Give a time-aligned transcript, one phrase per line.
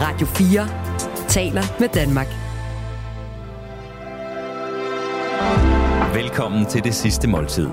[0.00, 0.68] Radio 4
[1.28, 2.26] taler med Danmark.
[6.14, 7.66] Velkommen til det sidste måltid.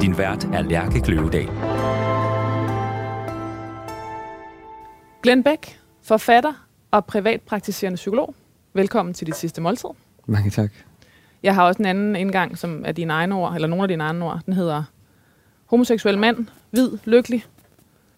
[0.00, 1.48] Din vært er Lærke Kløvedal.
[5.22, 8.34] Glenn Beck, forfatter og privatpraktiserende psykolog.
[8.72, 9.88] Velkommen til dit sidste måltid.
[10.26, 10.70] Mange tak.
[11.42, 14.04] Jeg har også en anden indgang, som er dine egne ord, eller nogle af dine
[14.04, 14.40] egne ord.
[14.46, 14.82] Den hedder
[15.66, 17.44] homoseksuel mand, hvid, lykkelig,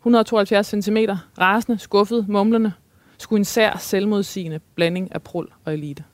[0.00, 0.96] 172 cm,
[1.38, 2.72] rasende, skuffet, mumlende,
[3.22, 6.04] skulle en sær selvmodsigende blanding af prul og elite.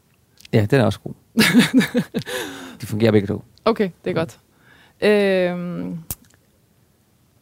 [0.52, 1.12] Ja, den er også god.
[2.80, 3.44] De fungerer begge to.
[3.64, 4.40] Okay, det er godt.
[5.00, 5.98] Øhm,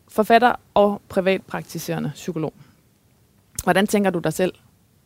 [0.09, 2.55] forfatter og privatpraktiserende psykolog.
[3.65, 4.55] Hvordan tænker du dig selv?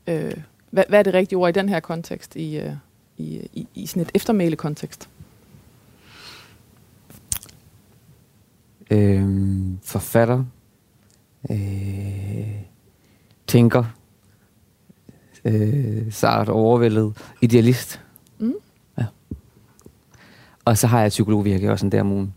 [0.07, 0.37] Øh,
[0.71, 2.73] hvad, hvad er det rigtige ord i den her kontekst, i, øh,
[3.17, 5.09] i, i, i sådan et eftermæle-kontekst?
[8.91, 10.45] Øhm, forfatter.
[11.51, 12.63] Øh,
[13.47, 14.00] tænker.
[15.45, 17.13] Øh, sart overvældet.
[17.41, 18.01] Idealist.
[18.39, 18.55] Mm.
[18.99, 19.05] Ja.
[20.65, 22.35] Og så har jeg psykologvirke også en der om ugen.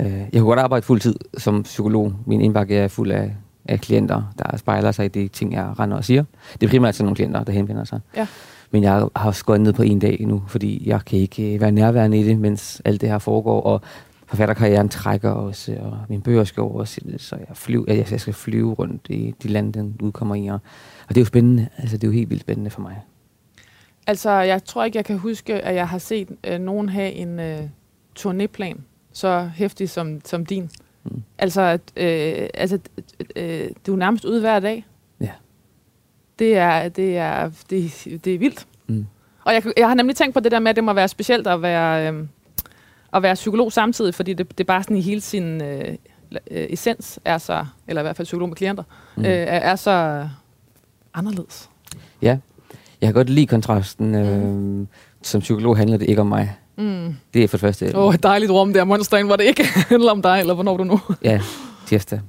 [0.00, 2.12] Øh, jeg kunne godt arbejde fuld tid som psykolog.
[2.26, 5.96] Min indbakke er fuld af, af klienter, der spejler sig i de ting, jeg render
[5.96, 6.24] og siger.
[6.60, 8.00] Det er primært sådan nogle klienter, der henvender sig.
[8.16, 8.26] Ja.
[8.70, 11.72] Men jeg har skåret ned på en dag nu, fordi jeg kan ikke øh, være
[11.72, 13.60] nærværende i det, mens alt det her foregår.
[13.60, 13.80] Og
[14.26, 19.06] forfatterkarrieren trækker også, og mine bøger skal oversættes, så jeg, flyv, jeg, skal flyve rundt
[19.08, 20.46] i de lande, den udkommer i.
[20.46, 20.60] Og, og
[21.14, 21.68] det er jo spændende.
[21.78, 23.00] Altså, det er jo helt vildt spændende for mig.
[24.06, 27.40] Altså, jeg tror ikke, jeg kan huske, at jeg har set øh, nogen have en
[27.40, 27.60] øh,
[28.18, 28.78] turnéplan
[29.12, 30.70] så hæftig som, som din.
[31.04, 31.22] Mm.
[31.38, 32.78] Altså, øh, altså
[33.36, 34.86] øh, du er nærmest ude hver dag.
[35.20, 35.30] Ja.
[36.38, 38.66] Det er, det er, det, det er vildt.
[38.86, 39.06] Mm.
[39.44, 41.46] Og jeg, jeg har nemlig tænkt på det der med, at det må være specielt
[41.46, 42.26] at være, øh,
[43.14, 45.94] at være psykolog samtidig, fordi det, det er bare sådan i hele sin øh,
[46.50, 48.82] øh, essens er så, eller i hvert fald psykolog med klienter,
[49.16, 49.24] Mm.
[49.24, 50.28] øh, er så
[51.14, 51.70] anderledes.
[52.22, 52.38] Ja,
[53.00, 54.14] jeg kan godt lide kontrasten.
[54.14, 54.86] Øh,
[55.22, 56.56] som psykolog handler det ikke om mig.
[56.78, 57.14] Mm.
[57.34, 57.96] Det er for det første...
[57.96, 60.76] Åh, oh, et dejligt rum der, Monstein, hvor det ikke handler om dig, eller hvornår
[60.76, 61.00] du nu.
[61.24, 61.40] Ja,
[61.86, 62.20] tirsdag.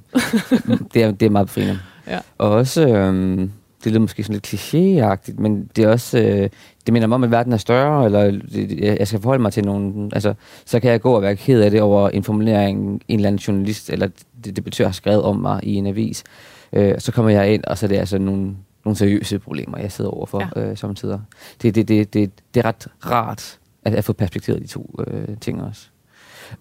[0.94, 1.78] det, er, det er meget befriende.
[2.08, 2.18] Ja.
[2.38, 3.50] Og også, øhm,
[3.84, 6.48] det lyder måske sådan lidt klichéagtigt, men det er også, øh,
[6.86, 9.64] det minder mig om, at verden er større, eller det, jeg skal forholde mig til
[9.64, 13.18] nogen, altså, så kan jeg gå og være ked af det over en formulering, en
[13.18, 14.08] eller anden journalist, eller
[14.44, 16.24] det, det betyder har skrevet om mig i en avis.
[16.72, 19.92] Øh, så kommer jeg ind, og så er det altså nogle, nogle seriøse problemer, jeg
[19.92, 20.70] sidder overfor ja.
[20.70, 21.20] øh, samtidig.
[21.62, 25.36] Det, det, det, det, det er ret rart at, at få perspekteret de to øh,
[25.40, 25.88] ting også.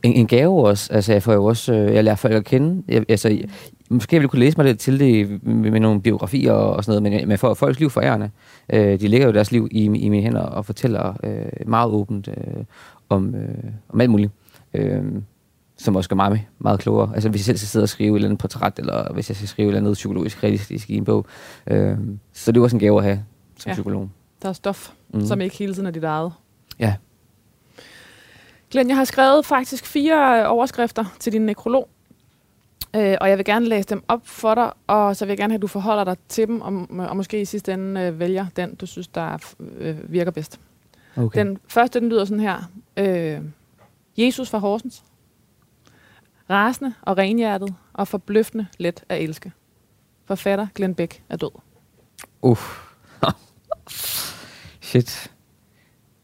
[0.03, 2.83] En, en gave også, altså jeg får jo også, øh, jeg lærer folk at kende,
[2.87, 3.49] jeg, altså, jeg,
[3.89, 7.21] måske jeg kunne læse mig lidt til det med, med nogle biografier og sådan noget,
[7.21, 8.29] men jeg får folks liv forærende.
[8.73, 12.27] Øh, de lægger jo deres liv i, i mine hænder og fortæller øh, meget åbent
[12.27, 12.63] øh,
[13.09, 14.31] om, øh, om alt muligt.
[14.73, 15.03] Øh,
[15.83, 17.11] som også gør mig meget klogere.
[17.13, 19.35] Altså hvis jeg selv skal sidde og skrive et eller andet portræt, eller hvis jeg
[19.35, 21.25] skal skrive et eller andet psykologisk realistisk i en bog.
[21.67, 21.97] Øh,
[22.33, 23.23] så det er også en gave at have
[23.59, 23.73] som Ja.
[23.73, 24.09] psykolog.
[24.41, 25.25] Der er stof, mm.
[25.25, 26.31] Som ikke hele tiden er dit eget.
[26.79, 26.95] Ja.
[28.71, 31.89] Glenn, jeg har skrevet faktisk fire øh, overskrifter til din nekrolog.
[32.95, 35.51] Øh, og jeg vil gerne læse dem op for dig, og så vil jeg gerne
[35.53, 38.45] have, at du forholder dig til dem, og, og måske i sidste ende øh, vælger
[38.55, 39.37] den, du synes, der er,
[39.77, 40.59] øh, virker bedst.
[41.17, 41.39] Okay.
[41.39, 42.57] Den første, den lyder sådan her.
[42.97, 43.39] Øh,
[44.17, 45.03] Jesus fra Horsens.
[46.51, 49.51] Rasende og renhjertet og forbløffende let at elske.
[50.25, 51.51] Forfatter Glenn Beck er død.
[52.41, 52.79] Uff.
[54.81, 55.31] Shit.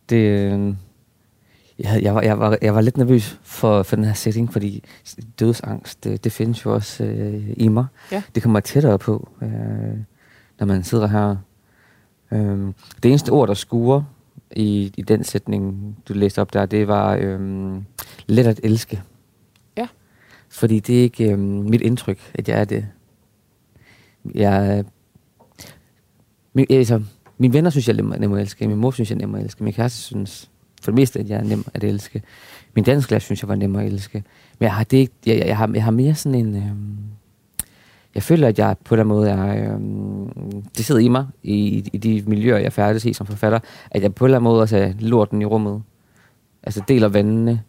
[0.09, 0.73] Det, øh,
[1.79, 4.83] jeg, jeg, var, jeg, var, jeg var lidt nervøs for, for den her setting, fordi
[5.39, 7.85] dødsangst, det, det findes jo også øh, i mig.
[8.11, 8.23] Ja.
[8.35, 9.49] Det kommer tættere på, øh,
[10.59, 11.35] når man sidder her.
[12.31, 12.73] Øh,
[13.03, 14.03] det eneste ord, der skuer
[14.51, 17.77] i, i den sætning, du læste op der, det var øh,
[18.27, 19.01] let at elske.
[20.57, 22.88] Fordi det er ikke øh, mit indtryk, at jeg er det.
[24.35, 24.85] Jeg,
[26.53, 27.03] min, altså,
[27.38, 28.68] mine venner synes, jeg er nem, nem at elske.
[28.68, 29.63] Min mor synes, jeg er nem at elske.
[29.63, 30.50] Min kæreste synes
[30.81, 32.22] for det meste, at jeg er nem at elske.
[32.75, 34.23] Min dansklærer synes, jeg var nem at elske.
[34.59, 36.56] Men jeg har, det ikke, jeg, jeg, jeg, har, jeg har mere sådan en...
[36.56, 36.97] Øhm,
[38.16, 39.74] jeg føler, at jeg på den måde er...
[39.74, 43.60] Øhm, det sidder i mig, i, i de miljøer, jeg færdes i som forfatter,
[43.92, 45.81] at jeg på en eller anden måde også er lorten i rummet.
[46.63, 47.62] Altså deler vandene,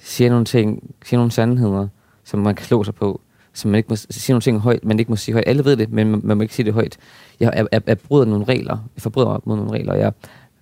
[0.00, 1.88] siger nogle ting, siger nogle sandheder,
[2.28, 3.20] som man kan slå sig på,
[3.52, 5.44] som man ikke må sige nogle ting højt, man ikke må sige højt.
[5.46, 6.98] Alle ved det, men man, man må ikke sige det højt.
[7.40, 8.78] Jeg, jeg, jeg, jeg bryder nogle regler.
[8.96, 9.94] Jeg forbryder mig mod nogle regler.
[9.94, 10.12] Jeg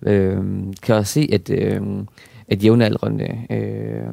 [0.01, 0.43] øh,
[0.81, 1.81] kan også se, at, øh,
[2.47, 4.07] at jævnaldrende øh,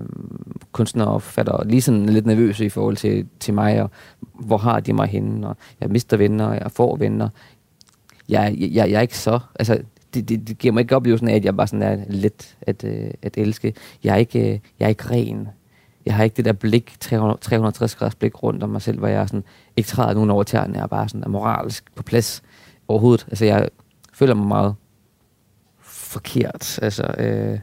[0.72, 3.90] kunstnere og forfattere lige sådan lidt nervøse i forhold til, til mig, og
[4.20, 7.28] hvor har de mig henne, og jeg mister venner, og jeg får venner.
[8.28, 9.38] Jeg, jeg, jeg er ikke så...
[9.54, 9.78] Altså,
[10.14, 12.84] det, det, det giver mig ikke oplevelsen af, at jeg bare sådan er let at,
[12.84, 13.74] øh, at elske.
[14.04, 15.48] Jeg er, ikke, øh, jeg er ikke ren.
[16.06, 19.08] Jeg har ikke det der blik, 300, 360 graders blik rundt om mig selv, hvor
[19.08, 19.44] jeg sådan,
[19.76, 22.42] ikke træder nogen over tæerne, jeg er bare sådan er moralsk på plads.
[22.88, 23.26] overhovedet.
[23.28, 23.68] Altså, jeg
[24.12, 24.74] føler mig meget
[25.80, 26.78] forkert.
[26.82, 27.58] Altså, øh,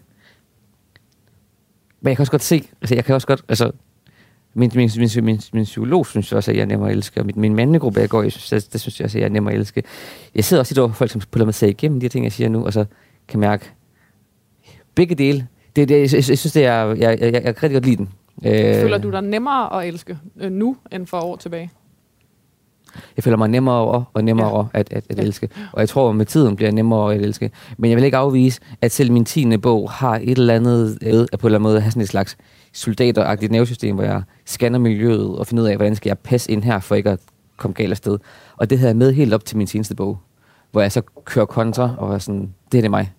[2.01, 3.71] men jeg kan også godt se, altså, jeg kan også godt, altså,
[4.53, 7.25] min, min, min, min, min psykolog synes også, at jeg er nemmere at elske, og
[7.25, 9.31] min, min mandegruppe, jeg går i, synes, det, det synes jeg også, at jeg er
[9.31, 9.83] nemmere at elske.
[10.35, 12.31] Jeg sidder også i over folk, som på mig sige igennem de her ting, jeg
[12.31, 12.85] siger nu, og så
[13.27, 13.71] kan mærke
[14.95, 15.47] begge dele.
[15.75, 17.85] Det, det, jeg, jeg, jeg synes, det er, jeg, jeg, jeg, jeg kan rigtig godt
[17.85, 18.09] lide den.
[18.45, 21.71] Øh, Føler du dig nemmere at elske øh, nu, end for år tilbage?
[23.17, 24.79] Jeg føler mig nemmere over og nemmere Ja.
[24.79, 25.49] at, at, at elske.
[25.73, 27.51] Og jeg tror, at med tiden bliver jeg nemmere at elske.
[27.77, 31.27] Men jeg vil ikke afvise, at selv min tiende bog har et eller andet ved
[31.33, 32.37] at på en eller anden måde have sådan et slags
[32.73, 36.63] soldateragtigt nervesystem, hvor jeg scanner miljøet og finder ud af, hvordan skal jeg passe ind
[36.63, 37.19] her, for ikke at
[37.57, 38.17] komme galt afsted.
[38.57, 40.17] Og det havde jeg med helt op til min seneste bog,
[40.71, 43.11] hvor jeg så kører kontra og er sådan, det er det mig.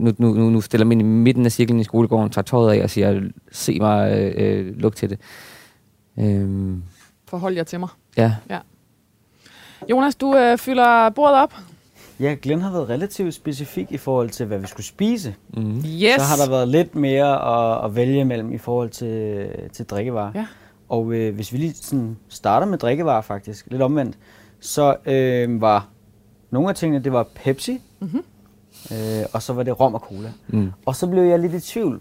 [0.00, 2.82] Nu, nu, nu, nu stiller mig i midten af cirklen i skolegården, tager tøjet af
[2.82, 3.20] og siger,
[3.52, 5.18] se mig, øh, øh, luk til det.
[6.18, 6.82] Øhm,
[7.28, 7.88] Forhold jer til mig.
[8.16, 8.32] ja,
[9.90, 11.54] Jonas, du øh, fylder bordet op.
[12.20, 15.34] Ja, Glenn har været relativt specifik i forhold til, hvad vi skulle spise.
[15.56, 15.76] mm.
[15.78, 16.14] Yes.
[16.16, 17.26] Så har der været lidt mere
[17.78, 20.30] at, at vælge mellem i forhold til, til drikkevarer.
[20.34, 20.46] Ja.
[20.88, 24.18] Og øh, hvis vi lige sådan starter med drikkevarer faktisk, lidt omvendt,
[24.60, 25.88] så øh, var
[26.50, 28.22] nogle af tingene, det var Pepsi, Mhm.
[28.92, 30.32] Øh, og så var det rom og cola.
[30.48, 30.72] Mm.
[30.86, 32.00] Og så blev jeg lidt i tvivl,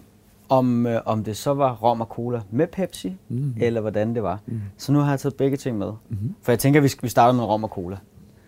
[0.49, 3.53] om, øh, om det så var rom og cola med Pepsi, Mm.
[3.61, 4.39] eller hvordan det var.
[4.77, 5.91] Så nu har jeg taget begge ting med.
[6.09, 6.35] Mhm.
[6.41, 7.97] For jeg tænker, vi, skal, vi starter med rom og cola.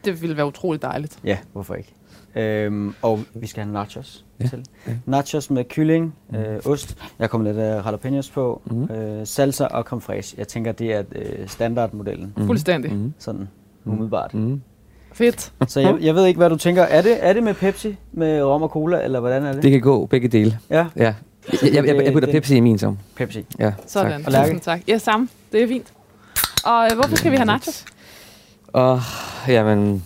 [0.05, 1.19] Det ville være utroligt dejligt.
[1.23, 1.93] Ja, hvorfor ikke?
[2.35, 4.65] Øhm, og vi skal have nachos Ja, til.
[4.87, 4.93] ja.
[5.05, 6.97] Nachos med kylling, øh, ost.
[7.19, 8.61] Jeg kommer lidt af jalapenos på.
[8.65, 8.91] Mhm.
[8.91, 10.35] Øh, salsa og creme fraiche.
[10.39, 12.33] Jeg tænker, det er øh, standardmodellen.
[12.37, 12.45] Mm.
[12.45, 12.93] Fuldstændig.
[12.93, 12.97] Mm.
[12.99, 13.13] Mm.
[13.17, 13.47] Sådan
[13.85, 14.33] umiddelbart.
[14.33, 14.61] Mm.
[15.17, 15.51] Fedt.
[15.67, 16.83] Så jeg, jeg ved ikke, hvad du tænker.
[16.83, 19.63] Er det, er det med Pepsi, med rom og cola, eller hvordan er det?
[19.63, 20.59] Det kan gå begge dele.
[20.69, 21.13] Ja, Ja.
[21.63, 22.97] Jeg, jeg, jeg, putter Pepsi i min som.
[23.15, 23.45] Pepsi.
[23.59, 24.23] Ja, Sådan.
[24.23, 24.43] Tak.
[24.43, 24.81] Tusind tak.
[24.87, 25.27] Ja, samme.
[25.51, 25.87] Det er fint.
[26.65, 27.85] Og øh, hvorfor skal vi have nachos?
[28.67, 29.01] Og
[29.47, 30.03] jamen,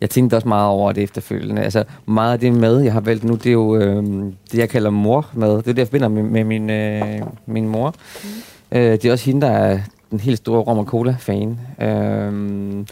[0.00, 1.62] jeg tænkte også meget over det efterfølgende.
[1.62, 4.04] Altså, meget af det mad, jeg har valgt nu, det er jo øh,
[4.52, 5.50] det, jeg kalder mormad.
[5.50, 7.02] Det er det, jeg forbinder med, med min, øh,
[7.46, 7.94] min mor.
[8.72, 8.78] Mm.
[8.78, 9.78] Øh, det er også hende, der er
[10.10, 11.58] den helt store rom og cola-fan.
[11.80, 12.84] Øh,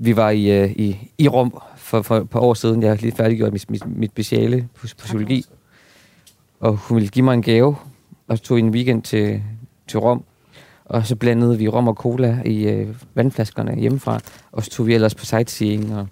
[0.00, 2.82] vi var i, øh, i, i Rom for, for et par år siden.
[2.82, 5.44] Jeg har lige færdiggjort mit, mit, mit speciale på, på psykologi.
[6.60, 7.76] Og hun ville give mig en gave,
[8.28, 9.42] og så tog en weekend til,
[9.88, 10.24] til Rom.
[10.84, 14.20] Og så blandede vi rom og cola i øh, vandflaskerne hjemmefra.
[14.52, 16.08] Og så tog vi ellers på sightseeing og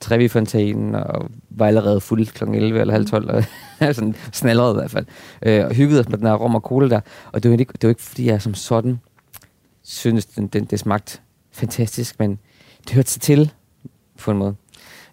[0.00, 2.44] Trevi-fontænen og var allerede fuld kl.
[2.44, 3.30] 11 eller halv 12.
[3.30, 3.44] Og
[3.94, 5.06] sådan snallerede i hvert fald.
[5.42, 7.00] Øh, og hyggede os med den her rom og cola der.
[7.32, 9.00] Og det var ikke, det var ikke fordi jeg som sådan
[9.82, 11.18] synes, den, den, det smagte
[11.52, 12.38] fantastisk, men
[12.86, 13.52] det hørte sig til
[14.18, 14.54] på en måde.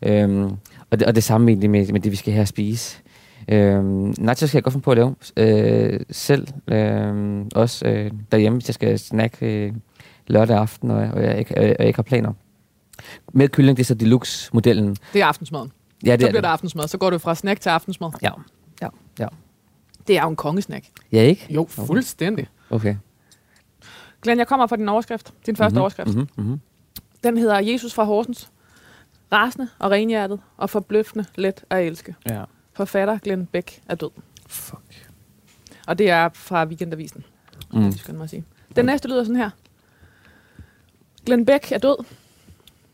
[0.02, 0.44] Øhm,
[0.92, 2.98] og, det, og det samme egentlig med, med det, vi skal at spise.
[3.48, 6.48] Øhm, nachos skal jeg godt finde på at lave øh, selv.
[6.68, 9.74] Øh, også øh, derhjemme, hvis jeg skal snakke øh,
[10.28, 12.34] lørdag aften, og, og, jeg ikke, og jeg ikke har planer.
[13.34, 14.98] Med kylling, det er så deluxe-modellen.
[15.14, 15.72] Det er aftensmaden.
[16.06, 16.44] Ja, så det er bliver det.
[16.44, 16.88] det aftensmad.
[16.88, 18.10] Så går du fra snack til aftensmad.
[18.22, 18.30] Ja.
[18.82, 18.88] Ja.
[19.20, 19.28] Ja.
[20.08, 20.86] Det er jo en kongesnack.
[21.12, 21.46] Ja, ikke?
[21.50, 22.48] Jo, fuldstændig.
[22.70, 22.96] Okay.
[24.22, 25.34] Glenn, jeg kommer fra din overskrift.
[25.46, 26.16] Din første Mhm, overskrift.
[26.16, 26.60] mhm, mhm.
[27.24, 28.52] Den hedder Jesus fra Horsens.
[29.32, 32.16] Rasende og renhjertet og forbløffende let at elske.
[32.30, 32.44] Ja.
[32.74, 34.10] Forfatter Glenn Bæk er død.
[34.48, 35.10] Fuck.
[35.88, 37.24] Og det er fra Weekendavisen.
[37.74, 37.84] Mm.
[37.84, 38.44] Det skal man sige.
[38.76, 39.50] Den næste lyder sådan her.
[41.26, 42.06] Glenn Bæk er død.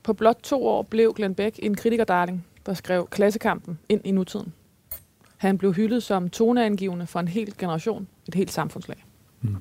[0.04, 4.54] På blot to år blev Glenn Bæk en kritikerdarling, der skrev klassekampen ind i nutiden.
[5.38, 9.06] Han blev hyldet som toneangivende for en hel generation, et helt samfundslag.
[9.42, 9.56] Mm.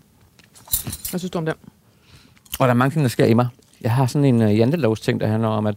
[1.11, 1.55] Hvad synes du om den?
[2.61, 3.49] Og der er mange ting, der sker i mig.
[3.83, 5.77] Jeg har sådan en uh, jantelovs ting, der handler om, at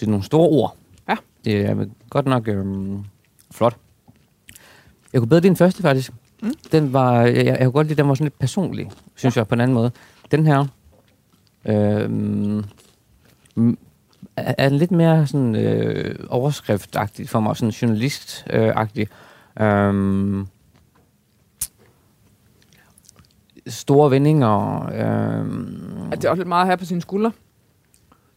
[0.00, 0.76] det er nogle store ord.
[1.08, 1.16] Ja.
[1.44, 3.04] Det er godt nok øhm,
[3.50, 3.76] flot.
[5.12, 6.12] Jeg kunne bedre den første, faktisk.
[6.42, 6.54] Mm.
[6.72, 9.40] Den var, jeg, jeg, kunne godt lide, den var sådan lidt personlig, synes ja.
[9.40, 9.90] jeg, på en anden måde.
[10.30, 10.64] Den her
[11.64, 12.64] øhm,
[14.36, 19.08] er, er lidt mere sådan øh, overskriftagtig for mig, sådan journalistagtig.
[19.60, 20.46] Øhm,
[23.66, 24.86] store vendinger.
[24.86, 27.32] Øhm, At det er også lidt meget her på sine skuldre.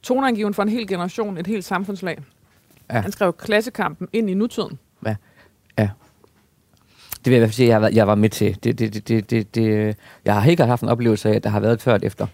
[0.04, 2.18] Toneangivende for en hel generation, et helt samfundslag.
[2.92, 3.02] Ja.
[3.02, 4.80] Han skrev klassekampen ind i nutiden.
[7.26, 8.64] Det vil jeg i hvert fald sige, at jeg var med til.
[8.64, 9.96] Det, det, det, det, det, det,
[10.26, 12.28] jeg har helt haft en oplevelse af, at der har været et før og efter.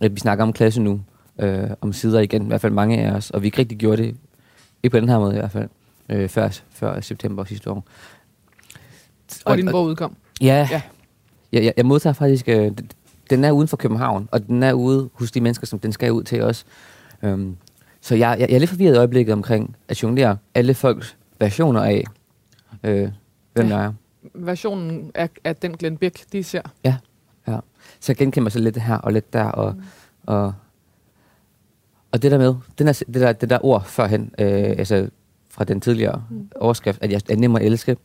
[0.00, 1.00] At vi snakker om klasse nu,
[1.38, 4.02] øh, om sider igen, i hvert fald mange af os, og vi ikke rigtig gjorde
[4.02, 4.16] det,
[4.82, 5.68] ikke på den her måde i hvert fald,
[6.08, 7.84] øh, før, før september sidste år.
[9.44, 10.16] Og din bog udkom.
[10.40, 10.82] Ja, Ja.
[11.52, 11.58] Ja.
[11.58, 12.72] Jeg, jeg, jeg modtager faktisk, øh,
[13.30, 16.12] den er uden for København, og den er ude hos de mennesker, som den skal
[16.12, 16.66] ud til os.
[17.22, 17.56] Um,
[18.00, 21.80] så jeg, jeg, jeg er lidt forvirret i øjeblikket omkring at jonglere alle folks versioner
[21.80, 22.04] af,
[22.84, 23.08] øh,
[23.52, 23.74] hvem Ja.
[23.74, 23.76] ja.
[23.76, 23.92] jeg er.
[24.34, 26.62] Versionen af, af den Glenn Bæk, de ser.
[26.84, 26.96] Ja.
[28.00, 29.82] Så jeg genkender mig så lidt her og lidt der, og, mm.
[30.26, 30.52] og,
[32.12, 35.08] og det der med, den er, det, der, det der ord førhen, øh, altså
[35.50, 36.50] fra den tidligere mm.
[36.56, 37.96] overskrift, at jeg er nem at elske,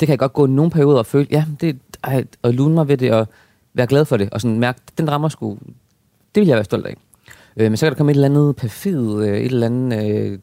[0.00, 2.88] det kan jeg godt gå nogle perioder og føle, ja, det, ej, og lune mig
[2.88, 3.28] ved det, og
[3.74, 5.58] være glad for det, og sådan mærke, den rammer sgu,
[6.34, 6.96] det vil jeg være stolt af.
[7.56, 10.38] Øh, men så kan der komme et eller andet perfid, øh, et eller andet øh,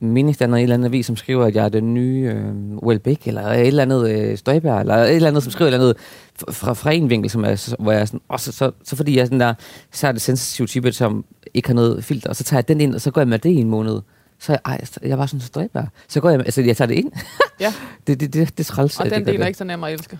[0.00, 3.46] meningsdanner et eller andet avis, som skriver, at jeg er den nye øh, Welbeck, eller
[3.46, 6.72] et eller andet øh, Støjberg, eller et eller andet, som skriver et eller andet fra,
[6.72, 9.20] fra en vinkel, som er, hvor jeg er sådan, og så, så, så fordi jeg
[9.20, 9.54] er sådan der,
[9.92, 12.80] så er det sensitive type, som ikke har noget filter, og så tager jeg den
[12.80, 14.00] ind, og så går jeg med det i en måned.
[14.38, 15.88] Så jeg, ej, jeg var sådan Støjberg.
[16.08, 17.12] Så går jeg altså jeg tager det ind.
[17.60, 17.74] Ja,
[18.06, 19.00] det, det, det, det er træls.
[19.00, 20.18] og den del er ikke så nem at elske.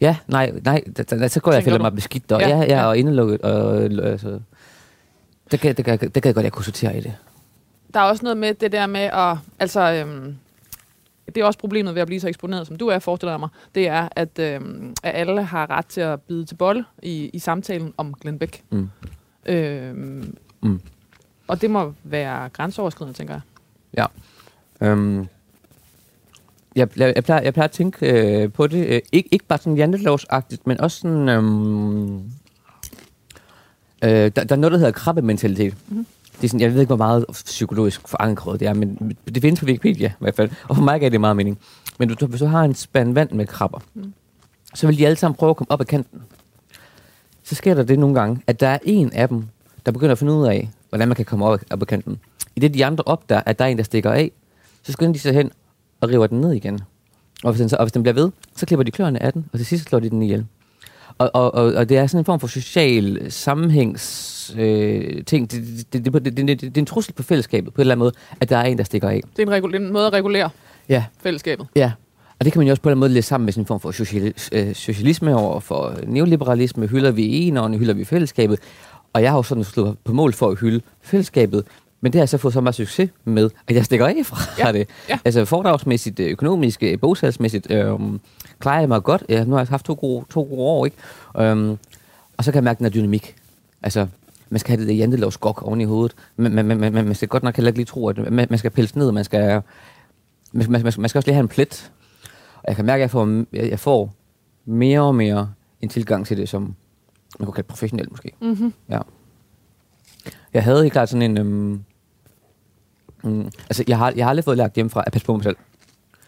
[0.00, 1.82] Ja, nej, nej, da, da, så går jeg og føler du?
[1.82, 2.86] mig beskidt, og Ja, ja, ja, ja.
[2.86, 4.40] og indelukket, og øh, altså,
[5.50, 7.14] det kan, det, kan, det kan jeg godt, jeg kunne sortere i det.
[7.94, 9.36] Der er også noget med det der med at...
[9.58, 10.36] Altså, øhm,
[11.26, 13.48] det er også problemet ved at blive så eksponeret, som du er, forestiller mig.
[13.74, 17.38] Det er, at, øhm, at alle har ret til at bide til bolle i, i
[17.38, 18.62] samtalen om Glenn Beck.
[18.70, 18.88] Mm.
[19.46, 20.80] Øhm, Mm.
[21.48, 23.40] Og det må være grænseoverskridende, tænker
[23.94, 24.06] jeg.
[24.80, 25.26] Øhm,
[26.76, 29.58] jeg, jeg, jeg, plejer, jeg plejer at tænke øh, på det, øh, ikke, ikke bare
[29.58, 31.28] sådan jantelovsagtigt, men også sådan...
[31.28, 32.16] Øhm,
[34.02, 35.74] øh, der, der er noget, der hedder krabbementalitet.
[35.88, 36.06] Mm-hmm.
[36.36, 39.60] Det er sådan, jeg ved ikke, hvor meget psykologisk forankret det er, men det findes
[39.60, 40.50] på Wikipedia i hvert fald.
[40.68, 41.58] Og for mig gav det meget mening.
[41.98, 44.12] Men du, hvis du har en spand vand med krabber, mm.
[44.74, 46.22] så vil de alle sammen prøve at komme op ad kanten.
[47.42, 49.44] Så sker der det nogle gange, at der er en af dem,
[49.86, 52.20] der begynder at finde ud af, hvordan man kan komme op, op ad kanten.
[52.56, 54.30] I det de andre opdager, at der er en, der stikker af,
[54.82, 55.50] så skynder de sig hen
[56.00, 56.80] og river den ned igen.
[57.44, 59.46] Og hvis den, så, og hvis den bliver ved, så klipper de kløerne af den,
[59.52, 60.46] og til sidst slår de den ihjel.
[61.18, 65.50] Og, og, og, og det er sådan en form for social sammenhængs øh, ting.
[65.50, 65.62] Det,
[65.92, 67.98] det, det, det, det, det, det er en trussel på fællesskabet på en eller anden
[68.04, 69.20] måde, at der er en, der stikker af.
[69.36, 70.50] Det er en, regul- en måde at regulere
[70.88, 71.66] Ja, fællesskabet.
[71.76, 71.92] ja.
[72.38, 73.62] Og det kan man jo også på en eller anden måde læse sammen med sådan
[73.62, 76.86] en form for sociali- øh, socialisme over for neoliberalisme.
[76.86, 78.58] Hylder vi enerne, hylder vi fællesskabet.
[79.12, 81.64] Og jeg har jo sådan slået på mål for at hylde fællesskabet.
[82.00, 84.66] Men det har jeg så fået så meget succes med, at jeg stikker af fra
[84.66, 84.88] Ja, det.
[85.08, 85.18] ja.
[85.24, 87.98] Altså foredragsmæssigt, øh, økonomisk, bogsalgsmæssigt, øh,
[88.58, 89.24] klarer jeg mig godt.
[89.28, 90.96] Ja, nu har jeg haft to gode, to gode år, ikke?
[91.52, 91.78] Um,
[92.36, 93.36] og så kan jeg mærke den her dynamik.
[93.82, 94.06] Altså,
[94.50, 96.16] man skal have det der jantelovs gok oven i hovedet.
[96.36, 98.58] Men man, man, man, man skal godt nok heller ikke lige tro, at man, man
[98.58, 99.62] skal pelse ned, man skal,
[100.52, 101.90] man, man, man, man skal også lige have en plet.
[102.56, 104.14] Og jeg kan mærke, at jeg får, jeg, jeg får
[104.64, 106.74] mere og mere en tilgang til det, som
[107.38, 108.32] man kunne kalde professionelt måske.
[108.40, 108.72] Mm-hmm.
[108.88, 109.00] Ja.
[110.54, 111.38] Jeg havde helt klart sådan en...
[111.38, 111.80] Øhm,
[113.26, 115.56] mm, altså, jeg har, jeg har aldrig fået lært hjemmefra at passe på mig selv.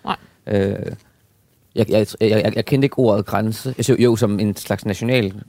[0.05, 0.17] Nej.
[0.47, 0.93] Øh,
[1.75, 3.69] jeg, jeg, jeg, jeg, jeg kendte ikke ordet grænse.
[3.69, 5.43] Altså, jo, som en slags national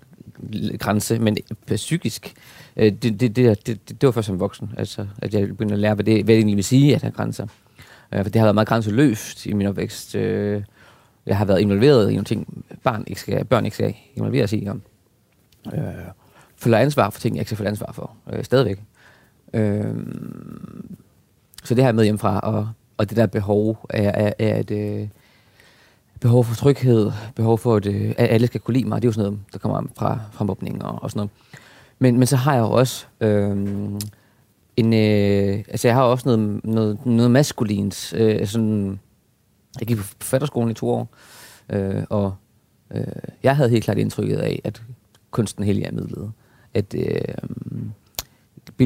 [0.79, 1.37] grænse, men
[1.67, 2.33] psykisk.
[2.77, 5.73] Øh, det, det, det, det, det, det var først som voksen, altså, at jeg begyndte
[5.73, 7.47] at lære, hvad det, hvad det egentlig vil sige, at have grænser.
[8.13, 10.15] Øh, for det har været meget grænseløst i min opvækst.
[10.15, 10.63] Øh,
[11.25, 14.67] jeg har været involveret i nogle ting, barn ikke skal, børn ikke skal involveres i.
[14.67, 14.79] Og,
[15.73, 15.83] øh,
[16.57, 18.11] føler ansvar for ting, jeg ikke skal føle ansvar for.
[18.33, 18.79] Øh, stadigvæk.
[19.53, 19.85] Øh,
[21.63, 24.71] så det har jeg med hjemmefra, og, og det der behov er, er, er et
[24.71, 25.07] øh,
[26.19, 29.01] behov for tryghed, behov for, at, øh, at alle skal kunne lide mig.
[29.01, 31.31] Det er jo sådan noget, der kommer fra, fra mobning og, og sådan noget.
[31.99, 33.57] Men, men så har jeg jo også øh,
[34.77, 34.93] en...
[34.93, 38.13] Øh, altså, jeg har også noget, noget, noget maskulins.
[38.17, 38.99] Øh, sådan,
[39.79, 41.15] jeg gik på forfatterskolen i to år,
[41.69, 42.35] øh, og
[42.95, 43.03] øh,
[43.43, 44.81] jeg havde helt klart indtrykket af, at
[45.31, 46.31] kunsten hellig er midlet.
[46.73, 47.83] At øh,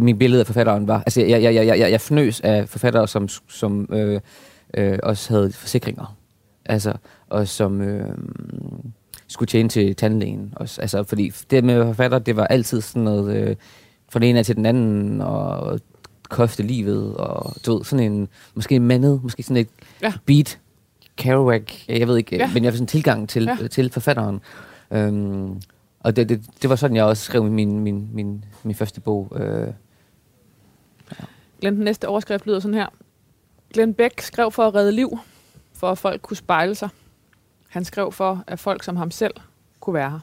[0.01, 0.97] mit billede af forfatteren var...
[0.99, 4.19] Altså, jeg, jeg, jeg, jeg, jeg fnøs af forfattere, som, som øh,
[4.73, 6.15] øh, også havde forsikringer.
[6.65, 6.93] Altså,
[7.29, 8.09] og som øh,
[9.27, 10.53] skulle tjene til tandlægen.
[10.55, 10.81] Også.
[10.81, 13.35] Altså, fordi det med forfatter, det var altid sådan noget...
[13.35, 13.55] Øh,
[14.11, 15.79] fra den ene af til den anden, og
[16.29, 19.67] koste livet, og du ved, sådan en, måske mandet, måske sådan et
[20.01, 20.13] Ja.
[20.25, 20.59] beat,
[21.17, 22.49] Kerouac, jeg ved ikke, Ja.
[22.53, 23.67] men jeg har sådan en tilgang til, ja.
[23.67, 24.41] til forfatteren.
[24.91, 25.61] Øhm,
[25.99, 29.31] og det, det, det var sådan, jeg også skrev min, min, min, min første bog.
[29.35, 29.67] Øh,
[31.63, 32.87] Glenn, den næste overskrift lyder sådan her.
[33.73, 35.19] Glenn Beck skrev for at redde liv,
[35.73, 36.89] for at folk kunne spejle sig.
[37.69, 39.33] Han skrev for, at folk som ham selv
[39.79, 40.19] kunne være her.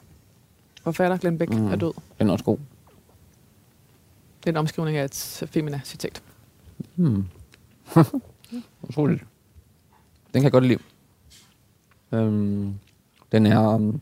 [0.83, 1.59] Forfatter Glenn Beck mm.
[1.59, 1.67] Mm.
[1.71, 1.93] er død.
[2.19, 2.57] den er også god.
[4.39, 6.21] Det er en omskrivning af et Femina-citat.
[6.95, 7.25] Hmm.
[8.81, 9.21] Utroligt.
[10.33, 10.79] Den kan jeg godt lide.
[12.11, 12.73] Øhm,
[13.31, 13.67] den er...
[13.67, 14.01] Um,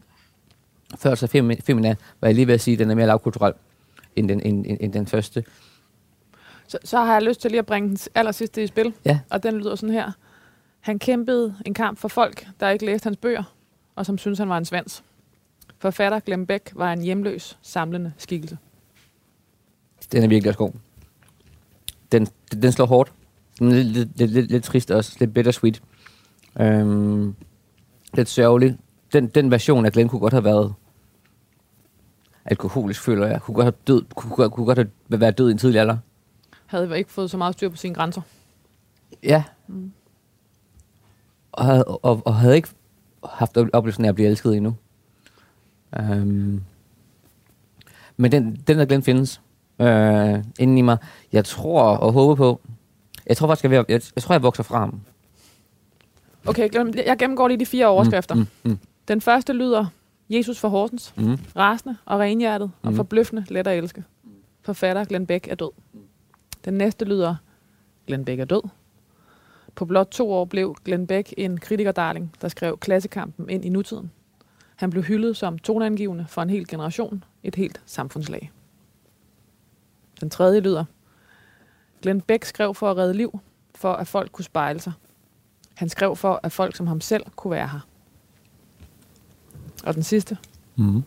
[0.98, 3.54] før så Femi- Femina, var jeg lige ved at sige, den er mere lavkulturel
[4.16, 5.44] end den, end, end, end den første.
[6.70, 8.94] Så, så har jeg lyst til lige at bringe den aller sidste i spil.
[9.06, 9.20] Ja.
[9.30, 10.12] Og den lyder sådan her.
[10.80, 13.44] Han kæmpede en kamp for folk, der ikke læste hans bøger,
[13.96, 15.04] og som syntes, han var en svans.
[15.80, 18.58] Forfatter Glenn Beck var en hjemløs, samlende skikkelse.
[20.12, 20.72] Den er virkelig også god.
[22.12, 23.14] Den, den, den slår hårdt.
[23.60, 25.18] Den er lidt, lidt, lidt, lidt, trist også.
[25.20, 25.82] Lidt bittersweet.
[26.60, 27.36] Øhm,
[28.14, 28.78] lidt sørgelig.
[29.14, 30.74] Den, den version af Glenn kunne godt have været
[32.46, 33.42] alkoholisk, føler jeg.
[33.42, 35.98] Kunne godt have, død, kunne, kunne, kunne godt have været død i en tidlig alder.
[36.70, 38.22] Havde ikke fået så meget styr på sine grænser.
[39.24, 39.44] Ja.
[41.52, 42.70] Og, havde, og, og havde ikke
[43.26, 44.76] haft op- oplevelsen af at blive elsket endnu.
[46.00, 46.64] Um,
[48.18, 49.42] men den, den der glemt findes
[49.80, 50.98] øh, inden i mig.
[51.32, 52.62] Jeg tror og håber på,
[53.28, 55.02] jeg tror faktisk, jeg, at- jeg, jeg tror, jeg vokser fra ham.
[56.48, 56.70] Okay,
[57.06, 58.36] jeg gennemgår lige de fire overskrifter.
[58.36, 58.40] Mm.
[58.64, 59.86] Mm, mm, Den første lyder,
[60.30, 61.38] Jesus for Horsens, mm, mm.
[61.56, 62.96] rasende og renhjertet og Mhm.
[62.96, 64.04] forbløffende let at elske.
[64.62, 65.70] Forfatter Glenn Beck er død.
[66.66, 67.36] Den næste lyder,
[68.08, 68.62] Glenn Beck er død.
[69.76, 74.12] På blot to år blev Glenn Beck en kritikerdarling, der skrev klassekampen ind i nutiden.
[74.76, 78.52] Han blev hyldet som toneangivende for en hel generation, et helt samfundslag.
[80.22, 80.86] Den tredje lyder,
[82.02, 83.40] Glenn Beck skrev for at redde liv,
[83.76, 84.94] for at folk kunne spejle sig.
[85.76, 87.80] Han skrev for, at folk som ham selv kunne være her.
[89.84, 90.38] Og den sidste,
[90.76, 91.04] Mm.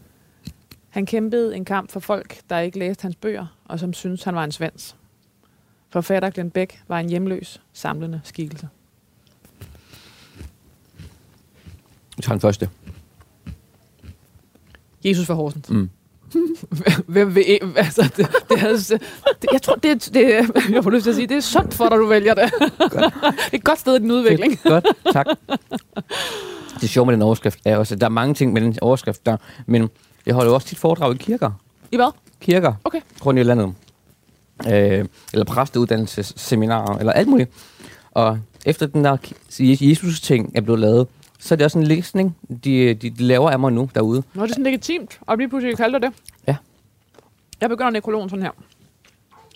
[0.88, 4.34] han kæmpede en kamp for folk, der ikke læste hans bøger, og som syntes, han
[4.34, 4.96] var en svens.
[5.92, 8.68] Forfatter Glenn Beck var en hjemløs, samlende skikkelse.
[12.16, 12.68] Jeg tager den første.
[15.04, 15.70] Jesus for Horsens.
[15.70, 15.90] Mm.
[17.06, 17.44] Hvem vil...
[17.46, 18.98] ikke- Altså, det, det, er,
[19.42, 21.88] det, jeg tror, det, det, jeg får lyst til at sige, det er sundt for
[21.88, 22.50] dig, du vælger det.
[22.60, 24.58] det er et godt sted i din udvikling.
[24.58, 24.84] Fedt.
[24.84, 25.26] Godt, tak.
[26.80, 29.26] Det sjove med den overskrift er også, at der er mange ting med den overskrift
[29.26, 29.90] der, men
[30.26, 31.50] jeg holder jo også tit foredrag i kirker.
[31.92, 32.12] I hvad?
[32.40, 33.00] Kirker Okay.
[33.26, 33.74] rundt i landet.
[34.66, 37.50] Øh, eller præsteuddannelsesseminarer, eller alt muligt.
[38.10, 39.16] Og efter den der
[39.60, 43.58] Jesus-ting er blevet lavet, så er det også en læsning, de, de, de laver af
[43.58, 44.22] mig nu derude.
[44.34, 46.12] Nå, det er sådan legitimt, og lige pludselig kalder det.
[46.46, 46.56] Ja.
[47.60, 48.50] Jeg begynder nekrologen sådan her.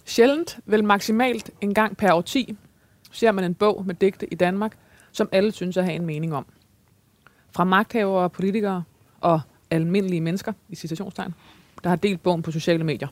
[0.05, 2.57] Sjældent, vel maksimalt en gang per årti,
[3.13, 4.77] ser man en bog med digte i Danmark,
[5.13, 6.47] som alle synes at have en mening om.
[7.53, 8.83] Fra magthavere og politikere
[9.21, 11.35] og almindelige mennesker, i citationstegn,
[11.85, 13.09] der har delt bogen på sociale medier.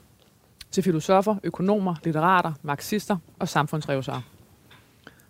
[0.75, 4.23] Til filosofer, økonomer, litterater, marxister og samfundsrevsere.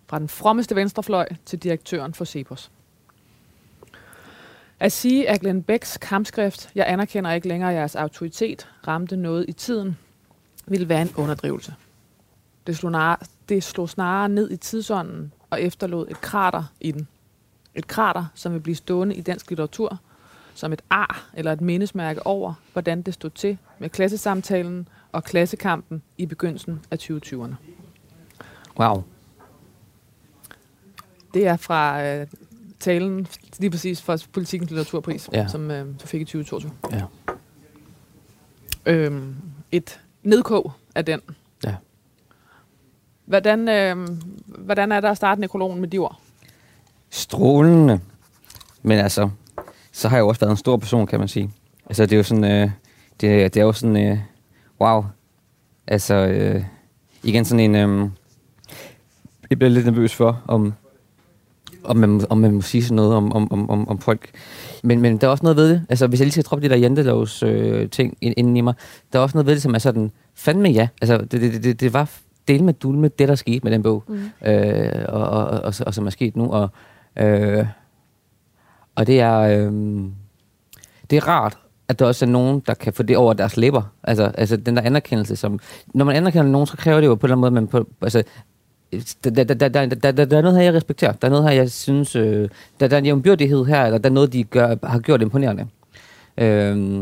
[0.07, 2.71] Fra den frommeste venstrefløj til direktøren for Cepos.
[4.79, 9.53] At sige, at Glenn Becks kampskrift, jeg anerkender ikke længere jeres autoritet, ramte noget i
[9.53, 9.97] tiden,
[10.65, 11.75] ville være en underdrivelse.
[12.67, 13.17] Det slog, snarere,
[13.49, 17.07] det slog snarere ned i tidsånden og efterlod et krater i den.
[17.75, 19.99] Et krater, som vil blive stående i dansk litteratur
[20.55, 26.01] som et ar eller et mindesmærke over, hvordan det stod til med klassesamtalen og klassekampen
[26.17, 27.53] i begyndelsen af 2020'erne.
[28.79, 29.03] Wow.
[31.33, 32.27] Det er fra øh,
[32.79, 33.27] talen
[33.59, 35.47] lige præcis fra Politikens Litteraturpris, Ja.
[35.47, 36.71] som øh, du fik i 2022.
[36.91, 37.03] Ja.
[38.85, 39.35] Øhm,
[39.71, 41.21] et nedkog af den.
[41.65, 41.75] Ja.
[43.25, 44.07] Hvordan, øh,
[44.47, 46.19] hvordan er der at starte nekrologen med de ord?
[47.09, 47.99] Strålende.
[48.81, 49.29] Men altså,
[49.91, 51.51] så har jeg jo også været en stor person, kan man sige.
[51.85, 52.71] Altså, det er jo sådan, øh,
[53.21, 54.19] det, det er jo sådan, øh,
[54.81, 55.05] wow.
[55.87, 56.63] Altså, øh,
[57.23, 58.09] igen sådan en, øh,
[59.49, 60.73] jeg bliver lidt nervøs for, om,
[61.83, 64.29] om, man, om man må sige sådan noget om, om, om, om, om folk.
[64.83, 65.85] Men, men der er også noget ved det.
[65.89, 68.73] Altså, hvis jeg lige skal droppe de der jantelovs øh, ting ind, inden i mig,
[69.13, 70.87] der er også noget ved det, som er sådan, fandme ja.
[71.01, 72.11] Altså, det, det, det, det var
[72.47, 74.03] del med dul med det, der skete med den bog.
[74.07, 74.47] Mm.
[74.47, 76.51] Øh, og, og, og, og, og, som er sket nu.
[76.51, 76.69] Og,
[77.17, 77.65] øh,
[78.95, 79.73] og det er, øh,
[81.09, 81.57] det er rart,
[81.87, 83.81] at der også er nogen, der kan få det over deres læber.
[84.03, 85.59] Altså, altså den der anerkendelse, som...
[85.93, 87.67] Når man anerkender nogen, så kræver det jo på en eller anden måde, at man
[87.67, 88.23] på, altså,
[89.23, 91.11] der, der, der, der, der, der, der er noget her, jeg respekterer.
[91.11, 92.15] Der er noget her, jeg synes...
[92.15, 95.21] Øh, der, der er en jævnbyrdighed her, eller der er noget, de gør, har gjort
[95.21, 95.67] imponerende.
[96.37, 97.01] Øh,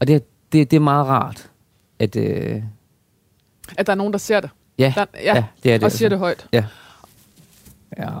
[0.00, 1.50] og det, det, det er meget rart,
[1.98, 2.16] at...
[2.16, 2.62] Øh,
[3.78, 4.50] At der er nogen, der ser det.
[4.78, 5.84] ja, Der, ja, ja, det er det.
[5.84, 6.08] og siger altså.
[6.08, 6.46] det højt.
[6.52, 6.64] Ja.
[7.98, 8.08] Ja.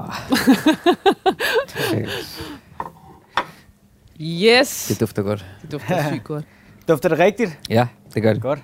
[4.22, 4.88] Yes!
[4.88, 5.46] det dufter godt.
[5.62, 6.44] Det dufter sygt godt.
[6.88, 7.58] Dufter det rigtigt?
[7.68, 8.42] Ja, det gør det.
[8.42, 8.58] Godt.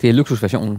[0.00, 0.78] Det er luksusversionen.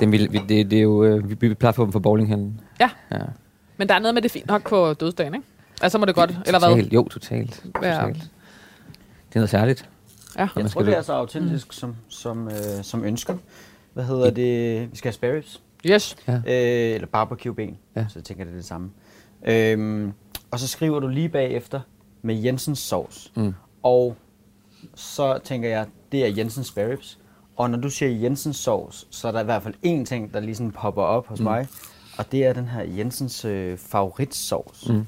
[0.00, 1.98] Den vi, vi, det, det er jo, øh, vi, vi plejer at få dem fra
[1.98, 2.60] bowlinghallen.
[2.80, 2.90] Ja.
[3.10, 3.18] ja.
[3.76, 5.46] Men der er noget med det er fint nok på dødsdagen, ikke?
[5.82, 6.68] Altså må det godt, eller hvad?
[6.68, 7.64] Totalt, jo, totalt.
[7.82, 7.94] Ja.
[7.94, 8.16] totalt.
[9.28, 9.88] Det er noget særligt.
[10.38, 10.48] Ja.
[10.56, 11.72] Jeg tror, det er så autentisk mm.
[11.72, 13.36] som, som, øh, som ønsker.
[13.92, 14.92] Hvad hedder det?
[14.92, 15.62] Vi skal have spare ribs.
[15.86, 16.16] Yes.
[16.28, 16.34] Ja.
[16.34, 17.78] Øh, eller barbecue ben.
[17.96, 18.00] Ja.
[18.00, 18.06] Ja.
[18.08, 18.90] Så jeg tænker, det er det samme.
[19.44, 20.12] Øhm,
[20.50, 21.80] og så skriver du lige bagefter
[22.22, 23.32] med Jensens sovs.
[23.36, 23.54] Mm.
[23.82, 24.16] Og
[24.94, 27.18] så tænker jeg, det er Jensens spare ribs.
[27.56, 30.40] Og når du siger Jensens sovs, så er der i hvert fald én ting, der
[30.40, 31.44] lige sådan popper op hos mm.
[31.44, 31.66] mig.
[32.18, 34.88] Og det er den her Jensens øh, favoritsovs.
[34.88, 34.94] Mm.
[34.94, 35.00] Mm.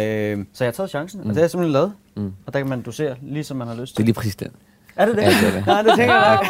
[0.00, 1.92] Øh, så jeg har taget chancen, og det har jeg simpelthen lavet.
[2.16, 2.22] Mm.
[2.22, 2.32] Mm.
[2.46, 4.04] Og der kan man dosere, lige som man har lyst Det er til.
[4.04, 4.50] lige præcis den.
[4.96, 5.22] Er det det?
[5.22, 5.66] Ja, det er det.
[5.66, 6.46] Nej, det tænker jeg nok.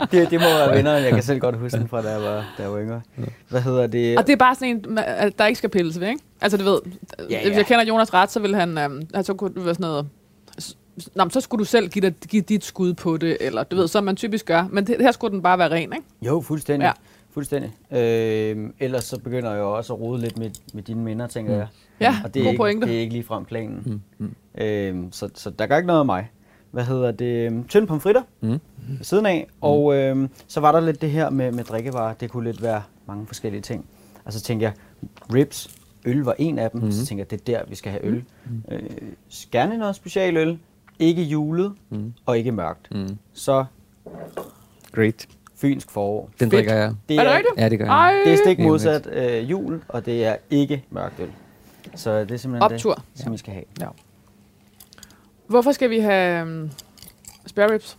[0.12, 0.92] det, det må være venner.
[0.96, 3.00] Jeg kan selv godt huske den fra, da jeg var, da jeg var yngre.
[3.48, 4.18] Hvad hedder det?
[4.18, 4.98] Og det er bare sådan en,
[5.38, 6.20] der ikke skal pilles ved, ikke?
[6.40, 6.78] Altså, du ved,
[7.30, 7.56] Ja, hvis ja.
[7.56, 10.06] jeg kender Jonas ret, så vil han, øhm, altså, kunne det være sådan noget,
[11.14, 13.76] Nå, men så skulle du selv give, dig, give dit skud på det, eller du
[13.76, 14.64] ved, som man typisk gør.
[14.70, 16.04] Men det, her skulle den bare være ren, ikke?
[16.22, 16.86] Jo, fuldstændig.
[16.86, 16.92] Ja.
[17.34, 17.72] Fuldstændig.
[17.92, 21.52] Øh, ellers så begynder jeg jo også at rode lidt med, med dine minder, tænker
[21.52, 21.58] Mm.
[21.58, 21.66] jeg.
[22.00, 22.86] Ja, Og det er, ikke, pointe.
[22.86, 24.00] det er ikke lige frem planen.
[24.18, 24.26] Mm.
[24.58, 24.62] Mm.
[24.64, 26.30] Øh, så, så der gør ikke noget af mig.
[26.76, 27.64] Hvad hedder det?
[27.68, 28.48] Tynde pomfritter Mm.
[28.50, 28.58] ved
[29.02, 29.46] siden af.
[29.60, 32.14] Og øh, så var der lidt det her med, med drikkevarer.
[32.14, 33.86] Det kunne lidt være mange forskellige ting.
[34.24, 34.72] Og så tænkte jeg,
[35.34, 35.70] ribs,
[36.04, 36.80] øl var en af dem.
[36.82, 36.92] Mm.
[36.92, 38.24] Så tænkte jeg, det er der, vi skal have øl.
[38.44, 38.62] Mm.
[38.70, 38.82] Øh,
[39.52, 40.58] gerne noget specialøl.
[40.98, 42.12] Ikke julet Mm.
[42.26, 42.88] og ikke mørkt.
[42.94, 43.18] Mm.
[43.32, 43.64] Så
[44.92, 45.26] Great.
[45.56, 46.30] fynsk forår.
[46.40, 46.52] Den Fedt.
[46.52, 46.94] drikker jeg.
[47.08, 47.54] Det Er det rigtigt?
[47.58, 47.94] Ja, det gør jeg.
[47.94, 51.28] Ej, Det er stik modsat øh, jul, og det er ikke mørkt øl.
[51.94, 52.94] Så det er simpelthen Optur.
[52.94, 53.64] det, som vi skal have.
[53.80, 53.86] Ja.
[55.48, 56.70] Hvorfor skal vi have um,
[57.46, 57.98] spare ribs?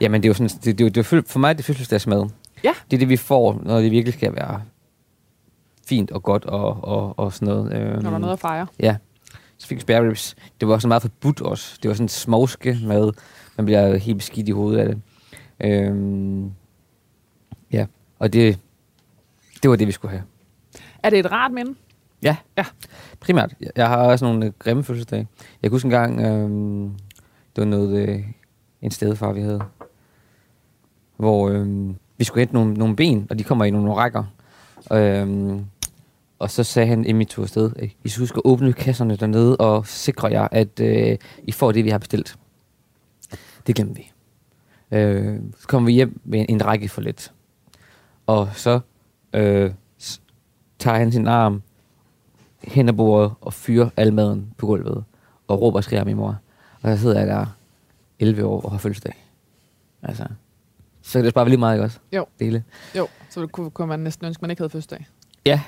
[0.00, 2.28] Jamen, det er jo sådan, det, det, er det for mig er det fødselsdagsmad.
[2.64, 2.74] Ja.
[2.90, 4.62] Det er det, vi får, når det virkelig skal være
[5.88, 7.72] fint og godt og, og, og sådan noget.
[7.72, 8.66] Øhm, Når der er noget at fejre.
[8.80, 8.96] Ja.
[9.58, 10.36] Så fik vi spare ribs.
[10.60, 11.78] Det var så meget forbudt også.
[11.82, 13.12] Det var sådan smovske mad.
[13.56, 15.00] Man bliver helt beskidt i hovedet af det.
[15.60, 16.52] Øhm,
[17.72, 17.86] ja,
[18.18, 18.58] og det,
[19.62, 20.22] det var det, vi skulle have.
[21.02, 21.74] Er det et rart minde?
[22.22, 22.36] Ja.
[22.58, 22.64] Ja.
[23.20, 23.54] Primært.
[23.76, 25.28] Jeg- har også nogle øh, grimme fødselsdage.
[25.62, 26.90] Jeg kan huske en gang, øhm,
[27.56, 28.24] det var noget, øh,
[28.82, 29.60] en stedfar, vi havde,
[31.16, 34.24] hvor øhm, vi skulle hente nogle, nogle ben, og de kommer i nogle rækker.
[34.92, 35.64] Øhm,
[36.38, 39.16] og så sagde han, inden vi tog afsted, "Øh, I skal huske at åbne kasserne
[39.16, 42.36] dernede og sikre jer, at øh, I får det, vi har bestilt.
[43.66, 44.10] Det glemte vi.
[44.96, 47.32] Øh, så kom vi hjem med en, en række for lidt.
[48.26, 48.80] Og så
[49.32, 49.70] øh,
[50.78, 51.62] tager han sin arm
[52.64, 55.04] hen ad bordet og fyrer al maden på gulvet
[55.48, 56.38] og råber og skriger min mor.
[56.82, 57.46] Og så sidder jeg der
[58.18, 59.24] 11 år og har fødselsdag.
[60.02, 60.24] Altså,
[61.02, 61.98] så det sparer vi lige meget, ikke også?
[62.12, 62.26] Jo.
[62.38, 62.64] Det hele.
[62.96, 65.06] Jo, så kunne, kunne man næsten ønske, man ikke havde fødselsdag.
[65.46, 65.60] Ja.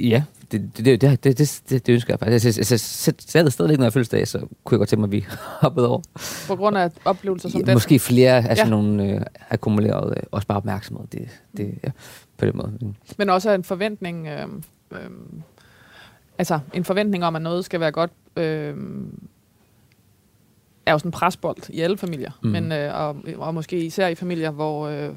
[0.00, 2.46] Ja, det, det, det, det, det, det, det, det ønsker jeg faktisk.
[2.46, 2.78] Altså, altså,
[3.18, 5.26] selv- stadigvæk, når jeg fødselsdag, så kunne jeg godt tænke mig, at vi
[5.62, 6.00] hoppede over.
[6.48, 7.74] På grund af oplevelser som Ja, den.
[7.74, 8.54] Måske flere af Ja.
[8.54, 11.06] sådan nogle øh, akkumulerede, øh, også bare opmærksomhed.
[11.06, 11.90] Det, det, ja,
[12.36, 12.72] på den måde.
[12.80, 14.46] Men, Men også en forventning, øh,
[14.92, 14.98] øh,
[16.38, 18.76] altså en forventning om, at noget skal være godt, øh,
[20.86, 22.30] er jo sådan en presbold i alle familier.
[22.42, 22.48] Mm.
[22.50, 25.10] Men, øh, og, og måske især i familier, hvor, øh,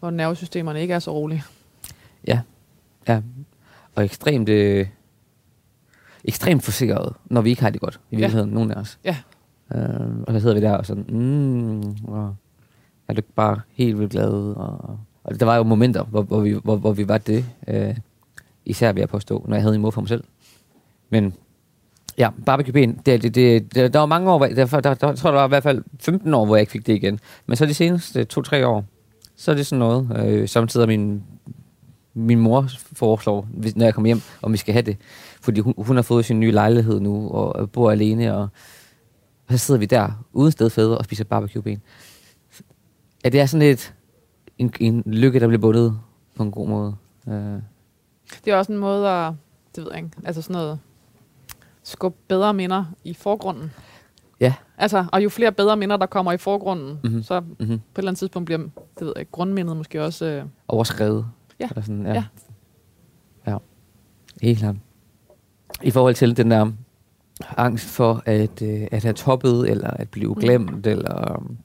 [0.00, 1.42] hvor nervesystemerne ikke er så rolige.
[2.26, 2.40] ja,
[3.08, 3.20] ja.
[3.94, 4.86] Og ekstremt, øh,
[6.24, 8.16] ekstremt forsikret, når vi ikke har det godt, i Ja.
[8.16, 8.98] virkeligheden, nogen af os.
[9.04, 9.16] Ja.
[9.74, 12.36] Øh, og så sidder vi der og sådan, mm, og
[13.08, 14.30] er du bare helt vildt glad?
[14.56, 17.96] Og, og der var jo momenter, hvor, hvor, vi, hvor, hvor vi var det, øh,
[18.64, 20.24] især vil jeg påstå, når jeg havde en mor for mig selv.
[21.10, 21.34] Men
[22.18, 25.16] ja, barbecue-ben, det, det, det, det, der var mange år, der, der, der, der, jeg
[25.16, 27.20] tror, der var i hvert fald 15 år, hvor jeg ikke fik det igen.
[27.46, 28.84] Men så de seneste 2-3 år,
[29.36, 31.22] så er det sådan noget, øh, samtidig min,
[32.14, 34.96] min mor foreslår, hvis, når jeg kommer hjem, om vi skal have det.
[35.40, 38.48] Fordi hun, hun har fået sin nye lejlighed nu, og bor alene, og
[39.50, 41.82] så sidder vi der, uden stedfædre, og spiser barbecue-ben.
[43.24, 43.94] Ja, det er sådan lidt
[44.58, 45.98] en, en lykke, der bliver bundet
[46.36, 46.94] på en god måde.
[47.28, 47.62] Øh.
[48.44, 49.32] Det er også en måde at,
[49.76, 50.78] det ved jeg ikke, altså sådan noget,
[51.84, 53.70] skubbe bedre minder i forgrunden.
[54.40, 54.54] Ja.
[54.78, 56.98] Altså, og jo flere bedre minder, der kommer i forgrunden, Mhm.
[57.04, 57.22] mm-hmm.
[57.22, 57.74] så på mm-hmm.
[57.74, 58.58] et eller andet tidspunkt bliver,
[58.98, 61.26] det ved jeg grundmindet måske også, øh, Overskrevet.
[61.60, 61.68] Ja.
[61.68, 62.12] Eller sådan, ja.
[62.14, 62.24] Ja.
[63.46, 63.56] ja.
[64.42, 64.76] Helt klart.
[65.82, 66.70] I forhold til den der
[67.56, 70.40] angst for at, øh, at have toppet, eller at blive Mm.
[70.40, 71.58] glemt, eller um,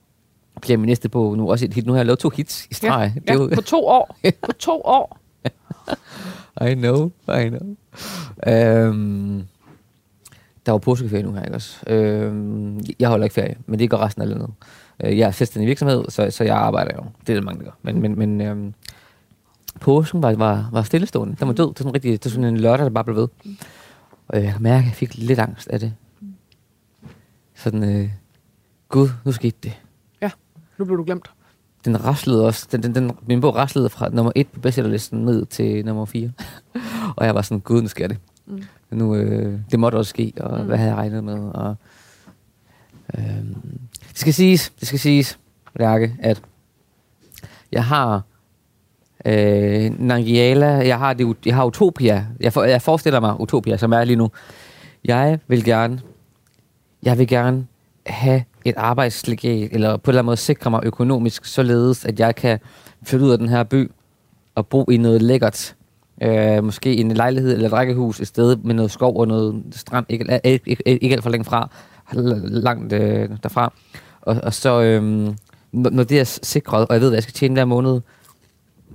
[0.62, 1.86] bliver min næste bog nu også et hit.
[1.86, 3.14] Nu har jeg lavet to hits i streg.
[3.28, 4.18] ja, på to år.
[4.46, 5.20] på to år.
[6.70, 7.76] I know, I know.
[8.48, 9.44] Øhm,
[10.70, 11.80] der var påskeferie nu her, ikke også?
[11.88, 14.50] Øhm, jeg holder ikke ferie, men det gør resten af landet.
[15.04, 17.04] Øh, jeg er selvstændig virksomhed, så, så jeg arbejder jo.
[17.22, 17.78] Det er det mange, der gør.
[17.82, 18.74] Men, men, men øhm,
[19.80, 21.36] påsken var, var, var stillestående.
[21.40, 21.68] Den var død.
[21.68, 23.28] Det er sådan, rigtig, det er sådan en lørdag, der bare blev ved.
[24.28, 25.94] Og jeg kan mærke, at jeg fik lidt angst af det.
[27.56, 28.10] Sådan, øh,
[28.90, 29.74] gud, nu skete det.
[30.78, 31.32] Nu blev du glemt.
[31.86, 32.68] Den raslede også.
[32.72, 36.32] Den, den, den, min bog raslede fra nummer et på bestsellerlisten ned til nummer 4.
[37.18, 38.18] og jeg var sådan, gud, nu sker det.
[38.50, 38.64] Mm.
[38.92, 40.66] Nu, øh, det måtte også ske, og Mm.
[40.66, 41.40] hvad havde jeg regnet med?
[41.40, 41.76] Og,
[43.18, 43.24] øh,
[44.10, 45.40] det skal siges, det skal siges,
[45.76, 46.42] Lærke, at
[47.72, 48.22] jeg har
[49.26, 52.26] øh, Nangiala, jeg har, det, jeg har Utopia.
[52.40, 54.32] Jeg, for, jeg forestiller mig Utopia, som er lige nu.
[55.06, 56.02] Jeg vil gerne,
[57.04, 57.68] jeg vil gerne
[58.06, 62.36] have et arbejdslegat, eller på en eller anden måde sikre mig økonomisk, således at jeg
[62.36, 62.60] kan
[63.04, 63.92] flytte ud af den her by
[64.56, 65.76] og bo i noget lækkert.
[66.22, 70.06] Øh, måske en lejlighed eller et rækkehus et sted med noget skov og noget strand,
[70.10, 71.70] ikke, ikke, ikke, ikke alt for længe fra,
[72.44, 73.74] langt øh, derfra.
[74.22, 75.34] Og, og så, øh,
[75.72, 78.02] når det er sikret, og jeg ved, hvad jeg skal tjene hver måned,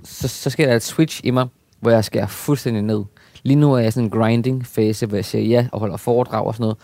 [0.03, 1.47] så, så sker der et switch i mig,
[1.79, 3.03] hvor jeg skal fuldstændig ned.
[3.43, 5.97] Lige nu er jeg i sådan en grinding fase, hvor jeg siger ja og holder
[5.97, 6.77] foredrag og sådan noget.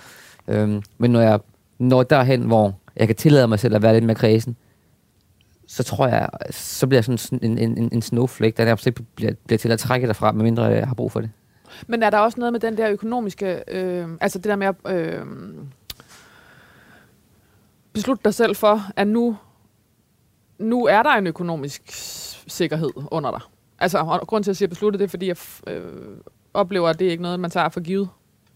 [0.48, 1.40] Øhm, men når jeg
[1.80, 4.56] når derhen, hvor jeg kan tillade mig selv at være lidt mere kredsen,
[5.72, 9.34] så tror jeg, så bliver jeg sådan en, en, en, snowflake, der nærmest ikke bliver,
[9.46, 11.30] bliver til at trække derfra, medmindre jeg har brug for det.
[11.88, 14.76] Men er der også noget med den der økonomiske, øh, altså det der med at
[14.96, 15.26] øh,
[17.94, 19.38] beslutte dig selv for, at nu,
[20.60, 21.82] nu er der en økonomisk
[22.48, 23.42] sikkerhed under dig?
[23.80, 26.18] Altså, og grund til, at jeg siger beslutte, det er, fordi jeg øh,
[26.54, 28.10] oplever, at det er ikke noget, man tager for givet.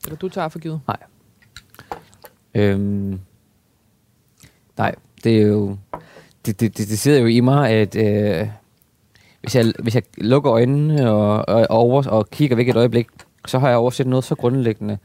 [0.05, 0.81] Eller du tager for givet.
[0.87, 0.97] Nej.
[2.55, 3.19] Øhm,
[4.77, 5.77] nej, det er jo...
[6.45, 8.47] Det, det, det, det sidder jo i mig, at øh,
[9.41, 13.07] hvis, jeg, hvis jeg lukker øjnene og, og, og, over, og kigger væk et øjeblik,
[13.47, 14.97] så har jeg overset noget så grundlæggende.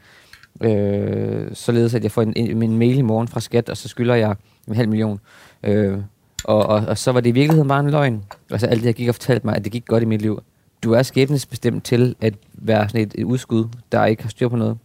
[0.61, 3.87] Øh, således at jeg får en, en, en mail i morgen fra skat, og så
[3.87, 4.35] skylder jeg
[4.67, 5.19] en halv million.
[5.63, 5.97] Øh,
[6.43, 8.23] og, og, og så var det i virkeligheden bare en løgn.
[8.51, 10.43] Altså alt det, jeg gik og fortalte mig, at det gik godt i mit liv.
[10.83, 14.55] Du er skæbnesbestemt til at være sådan et, et udskud, der ikke har styr på
[14.55, 14.77] noget.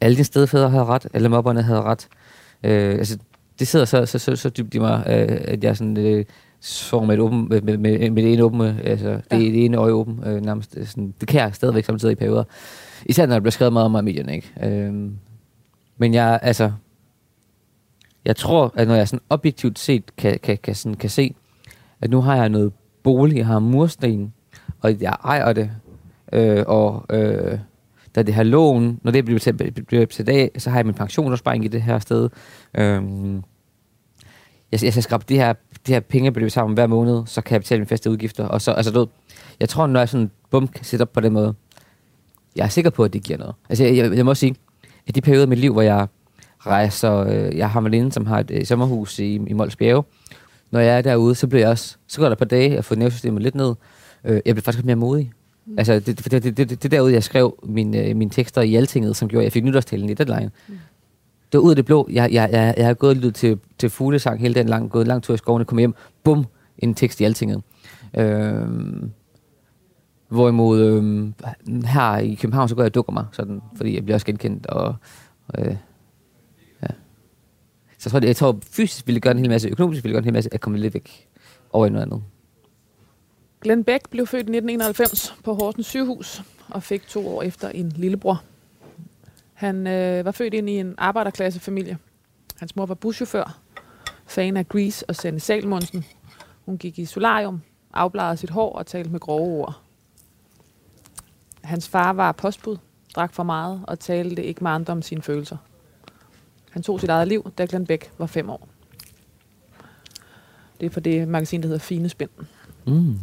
[0.00, 2.08] Alle dine stedfædre havde ret, alle mobberne havde ret.
[2.64, 3.18] Øh, altså,
[3.58, 6.24] det sidder så, så, så, så dybt i mig, øh, at jeg sådan, øh,
[6.60, 9.36] sover med, et åben, med, med, med, med det ene åben, øh, altså det, ja.
[9.36, 10.76] det ene øje åben, øh, nærmest.
[10.76, 12.44] øh, Sådan, det kan jeg stadigvæk samtidig i perioder.
[13.06, 14.52] Især når der bliver skrevet meget om mig i medierne, ikke?
[14.62, 15.10] Øh,
[15.98, 16.72] men jeg, altså,
[18.24, 21.34] jeg tror, at når jeg sådan objektivt set kan, kan, kan, sådan, kan se,
[22.00, 24.32] at nu har jeg noget bolig, jeg har mursten,
[24.80, 25.70] og jeg ejer det,
[26.32, 27.58] øh, og øh,
[28.14, 30.94] da det her lån, når det bliver betalt, bliver betalt af, så har jeg min
[30.94, 32.30] pensionsopsparing i det her sted.
[32.74, 33.42] Øhm,
[34.72, 35.52] jeg, jeg skal skrabe de her,
[35.86, 38.44] de her penge sammen hver måned, så kan jeg betale mine faste udgifter.
[38.44, 39.06] Og så, altså, du ved,
[39.60, 41.54] jeg tror, når jeg sådan bum kan sætte op på den måde,
[42.56, 43.54] jeg er sikker på, at det giver noget.
[43.68, 44.54] Altså, jeg, jeg, jeg må sige,
[45.06, 46.06] at de perioder i mit liv, hvor jeg
[46.66, 50.02] rejser, øh, jeg har en veninde, som har et øh, sommerhus i, i Mols Bjerge.
[50.70, 52.84] Når jeg er derude, så bliver jeg også, så går der et par dage, jeg
[52.84, 53.74] får nervesystemet lidt ned.
[54.24, 55.32] Øh, jeg bliver faktisk mere modig.
[55.66, 55.78] Mm.
[55.78, 59.16] Altså, det, det, det, det, det derude, jeg skrev mine, øh, mine tekster i Altinget,
[59.16, 60.50] som gjorde, at jeg fik nytårstalen i deadline.
[60.68, 60.74] Mm.
[61.52, 62.08] Det var ud af det blå.
[62.12, 65.02] Jeg, jeg, jeg, jeg har gået og lyttet til, til fuglesang hele den lang, gået
[65.02, 66.46] en lang tur i skoven, kom hjem, bum,
[66.78, 67.62] en tekst i Altinget.
[68.18, 68.66] Øh,
[70.28, 71.32] hvorimod øh,
[71.84, 74.66] her i København, så går jeg og dukker mig, sådan, fordi jeg bliver også genkendt,
[74.66, 74.94] og
[75.58, 75.76] øh,
[76.82, 76.88] ja.
[77.98, 80.14] Så jeg tror, jeg tror, fysisk ville jeg gøre en hel masse, økonomisk ville jeg
[80.14, 81.28] gøre en hel masse, at komme lidt væk
[81.72, 82.22] over i noget andet.
[83.64, 87.88] Glenn Beck blev født i 1991 på Horsens sygehus og fik to år efter en
[87.88, 88.42] lillebror.
[89.54, 91.98] Han øh, var født ind i en arbejderklassefamilie.
[92.56, 93.58] Hans mor var buschauffør,
[94.26, 96.04] fan af Grease og Sanne Salmonsen.
[96.64, 97.60] Hun gik i solarium,
[97.94, 99.80] afbladede sit hår og talte med grove ord.
[101.62, 102.76] Hans far var postbud,
[103.16, 105.56] drak for meget og talte ikke med andre om sine følelser.
[106.70, 108.68] Han tog sit eget liv, da Glenn Beck var fem år.
[110.80, 112.30] Det er på det magasin, der hedder Fine Spind.
[112.86, 113.18] Mm.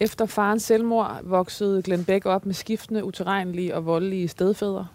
[0.00, 4.86] Efter farens selvmord voksede Glenn Beck op med skiftende, uterrenlige og voldelige stedfædre.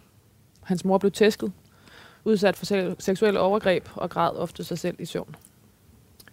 [0.61, 1.51] Hans mor blev tæsket,
[2.23, 2.65] udsat for
[3.01, 5.35] seksuelle overgreb og græd ofte sig selv i søvn.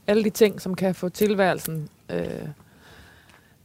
[0.07, 1.88] Alle de ting, som kan få tilværelsen...
[2.11, 2.48] Øh,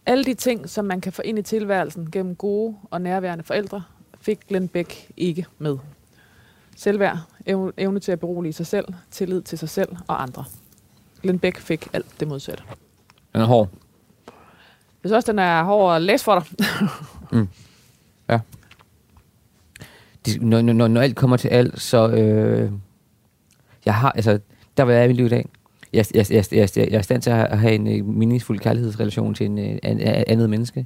[0.05, 3.83] alle de ting, som man kan få ind i tilværelsen gennem gode og nærværende forældre,
[4.19, 5.77] fik Glenn Beck ikke med.
[6.75, 7.17] Selvværd,
[7.77, 10.45] evne til at berolige sig selv, tillid til sig selv og andre.
[11.21, 12.63] Glenn Beck fik alt det modsatte.
[13.33, 13.69] Den er hård.
[15.03, 16.67] Jeg synes også, den er hård at læse for dig.
[17.33, 17.47] Mm.
[20.25, 22.71] de, når, når, når alt kommer til alt, så øh,
[23.85, 24.39] jeg har, altså,
[24.77, 25.45] der var jeg i mit liv i dag.
[25.93, 29.33] Jeg, jeg, jeg, jeg, jeg er i stand til at have, en øh, meningsfuld kærlighedsrelation
[29.33, 30.85] til en, øh, en, en andet menneske.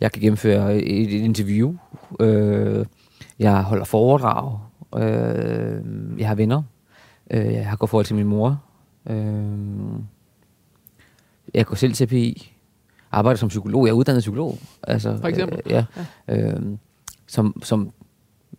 [0.00, 1.76] Jeg kan gennemføre et, et interview.
[2.20, 2.86] Øh,
[3.38, 4.58] jeg holder foredrag.
[4.96, 5.82] Øh,
[6.18, 6.62] jeg har venner.
[7.30, 8.62] Øh, jeg har gået forhold til min mor.
[9.10, 10.00] Øh,
[11.54, 12.52] jeg går selv til PI.
[13.10, 13.86] Arbejder som psykolog.
[13.86, 14.58] Jeg er uddannet psykolog.
[14.82, 15.60] Altså, For eksempel?
[15.66, 15.84] Øh, ja.
[16.28, 16.52] ja.
[16.52, 16.62] Øh,
[17.26, 17.92] som, som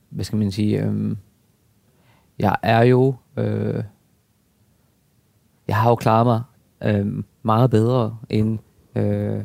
[0.09, 1.17] hvad skal man sige, øhm,
[2.39, 3.83] jeg er jo, øh,
[5.67, 6.41] jeg har jo klaret mig
[6.83, 8.59] øh, meget bedre end
[8.95, 9.43] øh,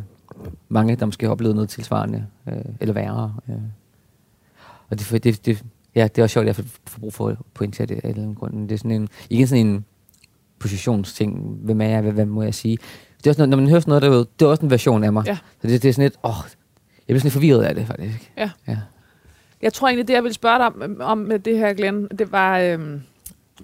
[0.69, 3.35] mange, der måske har oplevet noget tilsvarende, øh, eller værre.
[3.49, 3.55] Øh.
[4.89, 5.65] Og det, det, det,
[5.95, 8.09] ja, det er også sjovt, at jeg får, brug for at pointere det af en
[8.09, 8.69] eller anden grund.
[8.69, 9.85] Det er sådan en, ikke sådan en
[10.59, 12.79] positionsting, hvem er jeg, hvad, hvad må jeg sige.
[13.27, 15.13] Det er også når man hører sådan noget derude, det er også en version af
[15.13, 15.27] mig.
[15.27, 15.39] Ja.
[15.63, 18.33] Så det, det er sådan lidt, åh, jeg bliver sådan lidt forvirret af det, faktisk.
[18.37, 18.51] Ja.
[18.69, 18.79] ja.
[19.63, 22.33] Jeg tror egentlig, det jeg ville spørge dig om, om med det her, Glenn, det
[22.33, 23.03] var, øhm,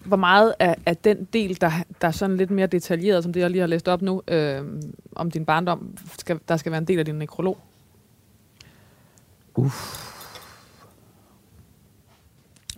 [0.05, 1.71] hvor meget af, af den del, der,
[2.01, 4.95] der er sådan lidt mere detaljeret, som det, jeg lige har læst op nu, øhm,
[5.17, 7.59] om din barndom, skal, der skal være en del af din nekrolog.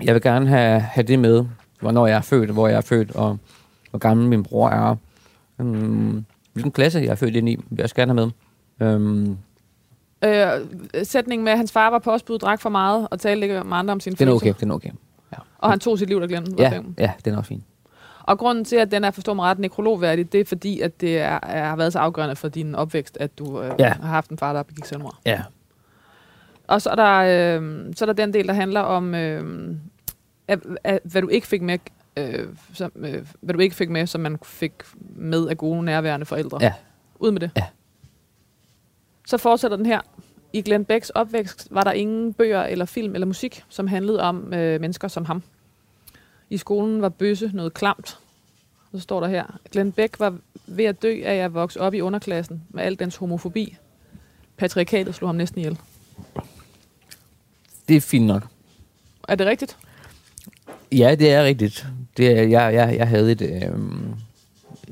[0.03, 1.45] Jeg vil gerne have, have det med,
[1.81, 3.39] hvornår jeg er født, hvor jeg er født, og
[3.91, 4.97] hvor gammel min bror er.
[5.59, 8.33] Um, hvilken klasse jeg er født ind i, vil jeg også gerne have
[8.81, 8.95] med.
[8.95, 9.39] Um,
[10.25, 10.49] Øh,
[11.03, 13.93] sætningen med, at hans far var postbud, drak for meget og talte ikke med andre
[13.93, 14.51] om sine den er følelser.
[14.51, 14.91] okay, den er okay.
[15.33, 15.37] Ja.
[15.59, 16.55] Og han tog sit liv, der glemte.
[16.59, 17.65] Ja, ja, den er også fin.
[18.23, 21.19] Og grunden til, at den er forstå mig ret nekrologværdig, det er fordi, at det
[21.21, 23.89] er, er, har været så afgørende for din opvækst, at du øh, Ja.
[24.01, 25.19] har haft en far, der begik selvmord.
[25.27, 25.43] Ja.
[26.69, 27.15] Og så er der,
[27.61, 29.75] øh, så er der den del, der handler om, øh,
[30.49, 31.79] at, at, hvad du ikke fik med,
[32.17, 34.73] øh, som, øh, hvad du ikke fik med, som man fik
[35.17, 36.59] med af gode nærværende forældre.
[36.61, 36.73] Ja.
[37.19, 37.51] Ud med det.
[37.57, 37.67] Ja.
[39.27, 40.01] Så fortsætter den her.
[40.53, 44.55] I Glenn Becks opvækst var der ingen bøger eller film eller musik, som handlede om
[44.55, 45.43] øh, mennesker som ham.
[46.51, 48.19] I skolen var bøsse noget klamt.
[48.93, 49.59] Så står der her.
[49.73, 53.17] Glenn Beck var ved at dø af at vokse op i underklassen med al dens
[53.17, 53.77] homofobi.
[54.57, 55.79] Patriarkatet slog ham næsten ihjel.
[57.89, 58.47] Det er fint nok.
[59.29, 59.77] Er det rigtigt?
[60.93, 61.87] Ja, det er rigtigt.
[62.17, 63.73] Det jeg, jeg, jeg havde et øh,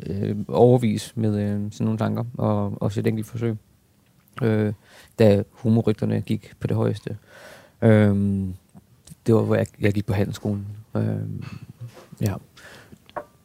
[0.07, 3.57] øh, overvis med øh, sådan nogle tanker, og også et enkelt forsøg,
[4.43, 4.73] øh,
[5.19, 7.17] da humorrygterne gik på det højeste.
[7.83, 8.17] Øh,
[9.27, 10.67] det var, hvor jeg, jeg gik på handelsskolen.
[10.97, 11.17] Øh,
[12.21, 12.35] ja.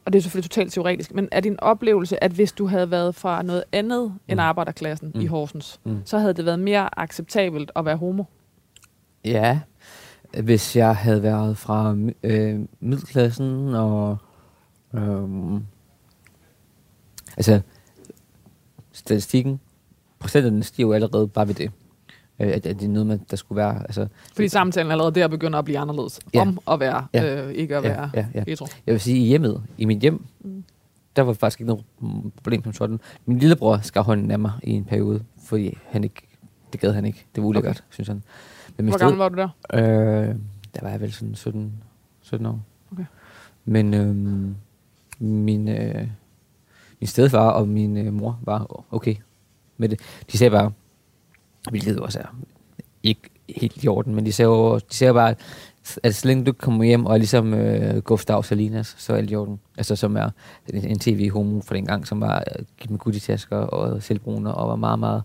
[0.04, 3.14] Og det er selvfølgelig totalt teoretisk, men er din oplevelse, at hvis du havde været
[3.14, 4.40] fra noget andet end Mm.
[4.40, 5.20] arbejderklassen mm.
[5.20, 5.26] i.
[5.26, 6.00] Horsens, Mm.
[6.04, 8.24] så havde det været mere acceptabelt at være homo?
[9.24, 9.60] Ja,
[10.42, 14.16] hvis jeg havde været fra øh, middelklassen og...
[14.94, 15.60] Øh,
[17.36, 17.60] altså,
[18.92, 19.60] statistikken,
[20.18, 21.70] procenterne stiger jo allerede bare ved det.
[22.40, 23.78] Øh, at, at det er noget, man, der skulle være...
[23.82, 26.20] Altså, Fordi samtalen allerede der begynder at blive anderledes.
[26.34, 26.40] Ja.
[26.40, 27.44] Om at være, Ja.
[27.46, 28.44] øh, ikke at ja, være ja, ja.
[28.46, 28.66] hetero.
[28.86, 30.64] Jeg vil sige, i hjemmet, i mit hjem, Mm.
[31.16, 31.84] der var faktisk ikke noget
[32.42, 33.00] problem som sådan.
[33.26, 36.22] Min lillebror skar hånden af mig i en periode, fordi han ikke,
[36.72, 37.26] det gad han ikke.
[37.34, 37.80] Det var ulækkert, okay.
[37.90, 38.16] synes han.
[38.16, 38.22] Min
[38.82, 39.48] Hvor sted- gammel var du der?
[39.74, 40.34] Øh,
[40.74, 41.72] der var jeg vel sådan 17,
[42.20, 42.60] 17 år.
[42.92, 43.04] Okay.
[43.64, 44.16] Men øh,
[45.28, 46.08] min, øh,
[47.00, 49.14] min stedfar og min øh, mor var okay
[49.76, 50.00] med det.
[50.32, 50.72] De sagde bare,
[51.70, 52.34] hvilket også er
[53.02, 55.34] ikke helt i orden, men de sagde jo de sagde bare,
[56.02, 59.30] at så længe du kommer hjem og er ligesom øh, Gustav Salinas, så er alt
[59.30, 59.60] i orden.
[59.78, 60.30] Altså som er
[60.68, 64.68] en, en tv-homo for den gang, som var øh, givet med guttitasker og selvbruner og
[64.68, 65.22] var meget, meget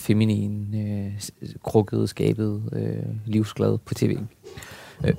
[0.00, 1.20] feminin, øh,
[1.62, 4.18] krukket, skabet, øh, livsglad på tv.
[5.04, 5.14] Øh,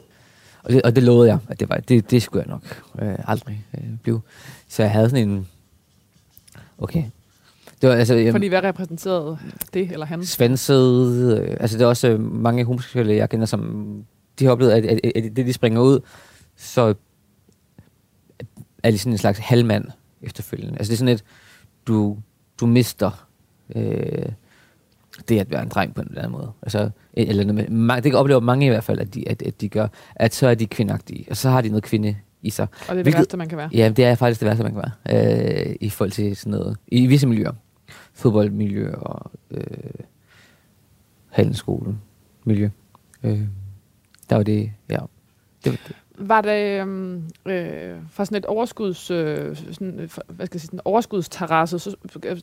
[0.64, 3.16] og, det, og det lovede jeg, at det, var, det, det skulle jeg nok øh,
[3.28, 4.22] aldrig øh, blive.
[4.68, 5.48] Så jeg havde sådan en...
[6.78, 7.04] Okay.
[7.82, 9.38] Det var, altså, jeg, Fordi hvad repræsenterede
[9.74, 10.26] det eller han?
[10.26, 14.04] svanset, øh, altså det er også øh, mange homoseksuelle, jeg kender, som
[14.40, 16.00] de har oplevet, at, at, at, at det, de springer ud,
[16.56, 16.94] så
[18.84, 19.86] er de sådan en slags halvmand
[20.22, 20.78] efterfølgende.
[20.78, 21.24] Altså det er sådan et,
[21.88, 22.18] du,
[22.60, 23.28] du mister
[23.76, 24.26] øh,
[25.30, 26.52] det at være en dreng på en eller anden måde.
[26.62, 29.70] Altså, eller noget med, det oplever mange i hvert fald, at de, at, at de
[29.70, 32.68] gør, at så er de kvindagtige, og så har de noget kvinde i sig.
[32.72, 33.70] Og det er det Hvilket- værste, man kan være.
[33.74, 35.66] Ja, det er faktisk det værste, man kan være.
[35.70, 36.78] Øh, I forhold til sådan noget.
[36.88, 37.52] I visse miljøer.
[38.14, 39.64] Fodboldmiljø og øh,
[41.30, 41.98] handelsskole
[42.46, 42.70] miljø.
[43.24, 43.40] Øh,
[44.30, 44.98] der var det, ja.
[45.66, 45.96] Det, var det.
[46.28, 50.68] Var det øhm, øh, fra sådan et overskuds, øh, sådan, øh, hvad skal jeg sige,
[50.68, 51.96] sådan overskudsterrasse, så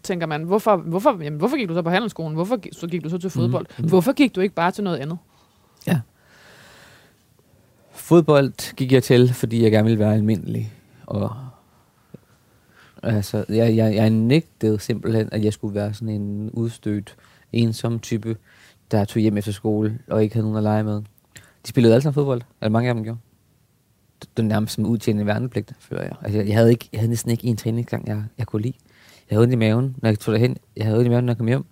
[0.03, 2.35] tænker man, hvorfor, hvorfor, jamen, hvorfor gik du så på handelsskolen?
[2.35, 3.67] Hvorfor gik, så gik du så til fodbold?
[3.69, 3.83] Mm.
[3.83, 3.89] Mhm.
[3.89, 5.19] Hvorfor gik du ikke bare til noget andet?
[8.09, 10.73] Fodbold gik jeg til, fordi jeg gerne ville være almindelig.
[11.07, 11.31] Og
[13.03, 17.17] altså, jeg, jeg, jeg nægtede simpelthen, at jeg skulle være sådan en udstødt,
[17.53, 18.37] ensom type,
[18.91, 21.03] der tog hjem efter skole og ikke havde nogen at lege med.
[21.65, 23.19] De spillede alle sammen fodbold, eller mange af dem gjorde.
[24.37, 26.13] Det nærmest som udtjente værnepligt, føler jeg.
[26.23, 28.75] Altså, jeg, havde ikke, jeg havde næsten ikke en træningsgang, jeg, jeg kunne lide.
[29.31, 30.57] Jeg havde ondt i maven, når jeg tog derhen.
[30.77, 31.65] Jeg havde ondt i maven, når jeg kom hjem.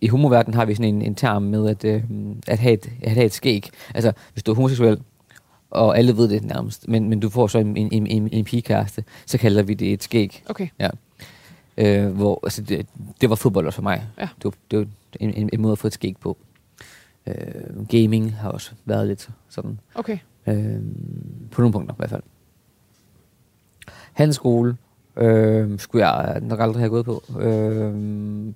[0.00, 2.02] I homoverdenen har vi sådan en, en term med at, øh,
[2.46, 3.70] at, have et, at have et skæg.
[3.94, 5.00] Altså, hvis du er homoseksuel,
[5.70, 9.04] og alle ved det nærmest, men, men du får så en, en, en, en pigekæreste,
[9.26, 10.42] så kalder vi det et skæg.
[10.48, 10.68] Okay.
[11.76, 12.86] Øh, hvor, altså det,
[13.20, 14.06] det var fodbold også for mig.
[14.18, 14.28] Ja.
[14.36, 14.86] Det var, det var
[15.20, 16.36] en, en, en måde at få et skæg på.
[17.26, 19.80] Øh, gaming har også været lidt sådan.
[19.94, 20.18] Okay.
[20.50, 20.80] Øh,
[21.50, 22.22] på nogle punkter i hvert fald.
[24.12, 24.76] Handelsskole
[25.16, 27.22] øh, skulle jeg nok aldrig have gået på.
[27.40, 28.54] Øh,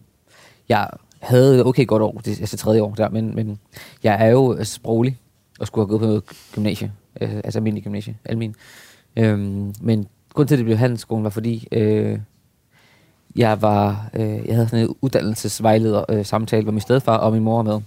[0.69, 0.89] jeg
[1.21, 3.59] havde okay godt år, det er altså tredje år der, men, men
[4.03, 5.19] jeg er jo sproglig
[5.61, 6.23] og skulle have gået på noget
[6.53, 8.55] gymnasie, øh, altså almindelig gymnasie, almin.
[9.17, 9.39] Øh,
[9.81, 12.19] men grund til, at det blev handelsskolen, var fordi øh,
[13.37, 17.43] jeg var, øh, jeg havde sådan en uddannelsesvejleder øh, samtale, hvor min stedfar og min
[17.43, 17.81] mor var med.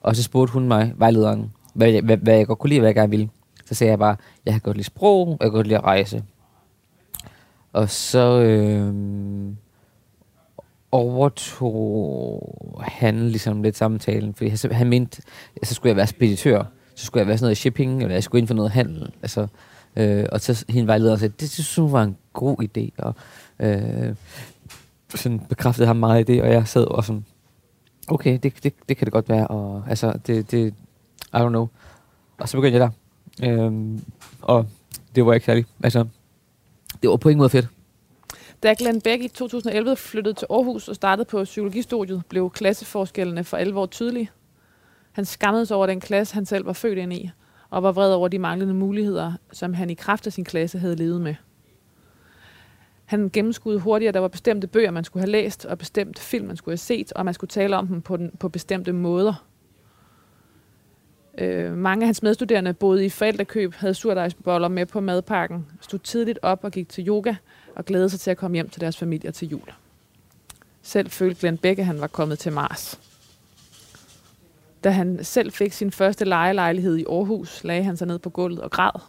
[0.00, 2.88] Og så spurgte hun mig, vejlederen, hvad, jeg- hvad, hvad jeg godt kunne lide, hvad
[2.88, 3.28] jeg gerne ville.
[3.64, 4.16] Så sagde jeg bare,
[4.46, 6.24] jeg kan godt lide sprog, og jeg kan godt lide at rejse.
[7.72, 8.94] Og så øh,
[10.92, 15.22] overtog han ligesom lidt samtalen, fordi han, han mente,
[15.62, 16.64] at så skulle jeg være speditør,
[16.94, 19.12] så skulle jeg være sådan noget shipping, eller jeg skulle ind for noget handel.
[19.22, 19.46] Altså,
[19.96, 23.14] øh, og så hende vejleder sagde, det synes hun var en god idé, og
[23.60, 24.14] øh,
[25.14, 27.24] sådan bekræftede ham meget i det, og jeg sad og sådan,
[28.08, 30.74] okay, det, det, det kan det godt være, og altså, det, det,
[31.34, 31.68] i don't know.
[32.38, 32.90] Og så begyndte jeg der,
[33.42, 34.04] Øhm,
[34.42, 34.66] og
[35.14, 36.06] det var ikke særlig, altså,
[37.02, 37.68] det var på ingen måde fedt.
[38.62, 43.56] Da Glenn Beck i 2011 flyttede til Aarhus og startede på psykologistudiet, blev klasseforskellene for
[43.56, 44.30] alvor tydelige.
[45.12, 47.30] Han skammede sig over den klasse, han selv var født ind i,
[47.70, 50.96] og var vred over de manglende muligheder, som han i kraft af sin klasse havde
[50.96, 51.34] levet med.
[53.04, 56.46] Han gennemskudde hurtigt, at der var bestemte bøger, man skulle have læst, og bestemte film,
[56.46, 59.47] man skulle have set, og man skulle tale om dem på, den, på bestemte måder.
[61.40, 66.38] Øh, mange af hans medstuderende boede i forældrekøb, havde surdejsboller med på madpakken, stod tidligt
[66.42, 67.34] op og gik til yoga,
[67.74, 69.72] og glædede sig til at komme hjem til deres familier til jul.
[70.82, 73.00] Selv følte Glenn Beck, at han var kommet til Mars.
[74.84, 78.60] Da han selv fik sin første lejelejlighed i Aarhus, lagde han sig ned på gulvet
[78.60, 79.00] og græd.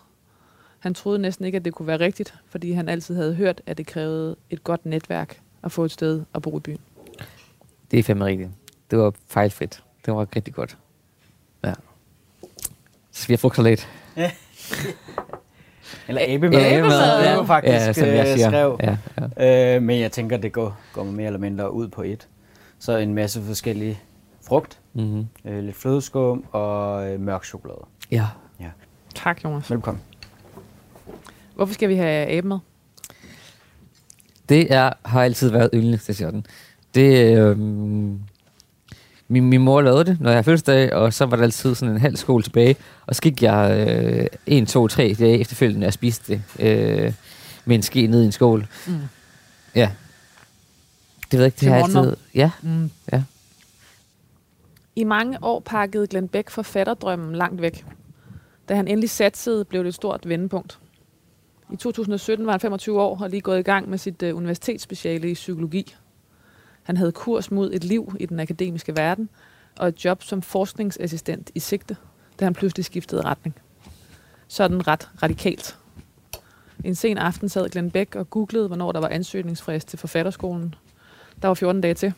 [0.79, 3.77] Han troede næsten ikke, at det kunne være rigtigt, fordi han altid havde hørt, at
[3.77, 6.79] det krævede et godt netværk at få et sted at bo i byen.
[7.91, 8.49] Det er fandme rigtigt.
[8.91, 9.83] Det var fejlfrit.
[10.05, 10.77] Det var rigtig godt.
[13.19, 13.21] Ja.
[13.21, 13.87] Så vi har frugtsalat.
[16.07, 16.59] Eller abemad.
[16.59, 17.35] Ja, abemad, Det ja.
[17.35, 18.49] var faktisk ja, som jeg øh, siger.
[18.49, 18.79] skrev.
[18.83, 18.97] Ja,
[19.39, 19.75] ja.
[19.75, 22.27] Øh, men jeg tænker, det går, går mere eller mindre ud på et.
[22.79, 23.99] Så en masse forskellige
[24.47, 25.27] frugt, Mm-hmm.
[25.45, 27.79] øh, lidt flødeskum og øh, mørk chokolade.
[28.11, 28.25] ja.
[29.15, 29.71] Tak, Jonas.
[29.71, 30.01] Velkommen.
[31.55, 32.57] Hvorfor skal vi have abe med?
[34.49, 36.45] Det er, har altid været yndlingsstationen.
[36.95, 38.19] Det, øhm,
[39.31, 41.95] min, min mor lavede det, når jeg har fødselsdag, og så var der altid sådan
[41.95, 42.75] en halv skål tilbage.
[43.07, 47.13] Og så gik jeg øh, en, to, tre dage efterfølgende og spiste det øh,
[47.65, 48.67] med en ske ned i en skål.
[48.87, 48.93] Mm.
[49.75, 49.91] Ja.
[51.31, 52.15] Det ved jeg ikke, det Til har altid...
[52.35, 52.91] Ja, Mm.
[53.11, 53.23] ja.
[54.95, 57.85] I mange år pakkede Glenn Beck forfatterdrømmen langt væk.
[58.69, 60.79] Da han endelig satsede, blev det et stort vendepunkt.
[61.73, 65.31] I 2017 var han 25 år og lige gået i gang med sit uh, universitetsspeciale
[65.31, 65.95] i psykologi.
[66.89, 69.29] Han havde kurs mod et liv i den akademiske verden
[69.77, 71.97] og et job som forskningsassistent i sigte,
[72.39, 73.55] da han pludselig skiftede retning.
[74.47, 75.77] Sådan ret radikalt.
[76.83, 80.75] En sen aften sad Glenn Beck og googlede, hvornår der var ansøgningsfrist til forfatterskolen.
[81.41, 82.13] Der var 14 dage til.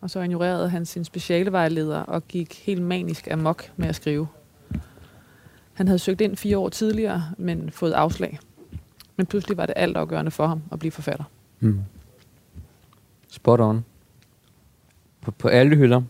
[0.00, 4.28] Og så ignorerede han sin specialevejleder og gik helt manisk amok med at skrive.
[5.72, 8.38] Han havde søgt ind fire år tidligere, men fået afslag.
[9.16, 11.24] Men pludselig var det altafgørende for ham at blive forfatter.
[11.60, 11.80] Mm.
[13.36, 13.84] Spot on.
[15.20, 16.02] På, på alle hylder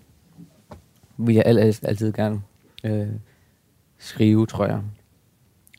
[1.17, 2.43] vil jeg al- al- altid gerne
[2.85, 3.07] øh,
[3.99, 4.81] skrive, tror jeg.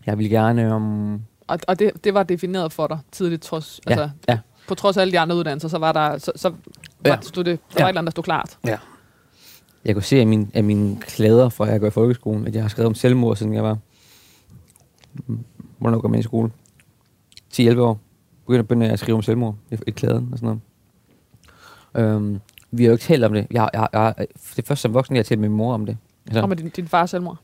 [0.06, 1.14] Jeg vil gerne om...
[1.48, 4.40] Og, og det, det var defineret for dig tidligt, trods, Ja, altså, ja.
[4.68, 6.56] på trods af alle de andre uddannelser, så var der, så, så var,
[7.06, 7.18] Ja.
[7.22, 7.84] stod det, der Ja.
[7.84, 8.58] var et eller andet, der stod klart.
[9.86, 12.64] Jeg kunne se af, min, af mine klæder, fra jeg går i folkeskolen, at jeg
[12.64, 13.78] har skrevet om selvmord, siden jeg var...
[15.78, 16.52] Hvornår går jeg i skole?
[17.54, 18.00] 10-11 år.
[18.46, 20.62] Begyndte, begyndte jeg at skrive om selvmord i, i klæden og sådan noget.
[21.98, 22.40] Øhm,
[22.72, 23.48] vi har jo ikke talt om det.
[23.52, 24.14] Jeg, jeg, jeg,
[24.56, 25.98] det er først som voksen, jeg har talt med min mor om det.
[26.26, 27.38] Altså, Og med din, din fars selvmord.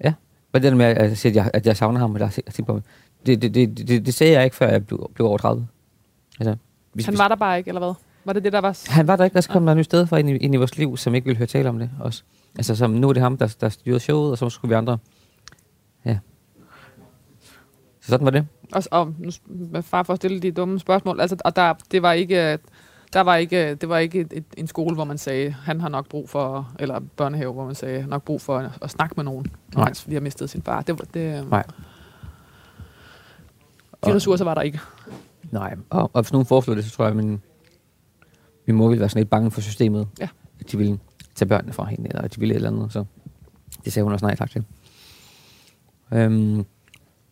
[0.54, 2.42] Og det der med, at jeg, siger, at jeg, at jeg savner ham, og der
[2.60, 2.82] er på,
[3.26, 5.68] det, det, det, det, det sagde jeg ikke, før jeg blev, blev over 30.
[6.40, 6.56] Altså,
[6.94, 7.94] hvis, Han var der bare ikke, eller hvad?
[8.26, 8.80] Var det det, der var...
[8.92, 10.58] han var der ikke, der kom der en ny sted for ind i, ind i
[10.58, 12.24] vores liv, som ikke ville høre tale om det også.
[12.58, 14.98] Altså, som, nu er det ham, der, der styrede showet, og så skulle vi andre.
[16.06, 16.18] Ja.
[18.02, 18.48] Så sådan var det.
[18.72, 19.32] Og, og nu,
[19.82, 22.58] far for at stille de dumme spørgsmål, altså, og der, det var ikke,
[23.14, 25.90] der var ikke, det var ikke et, et, en skole, hvor man sagde, han har
[25.90, 29.24] nok brug for, eller børnehave, hvor man sagde, nok brug for at, at snakke med
[29.24, 29.94] nogen, når Nej.
[30.06, 30.82] lige har mistet sin far.
[30.82, 31.64] Det, det, Nej.
[34.06, 34.80] De ressourcer var der ikke.
[35.52, 35.76] Nej.
[35.90, 37.42] Og, og hvis nogen foreslår det, så tror jeg, at min,
[38.68, 40.08] min mor ville være sådan lidt bange for systemet.
[40.20, 40.28] Ja.
[40.60, 41.00] At de ville
[41.36, 42.94] tage børnene fra hende, eller at de ville et eller andet.
[42.94, 43.06] Så
[43.86, 44.66] det sagde hun også nej tak til.
[46.14, 46.66] Øhm,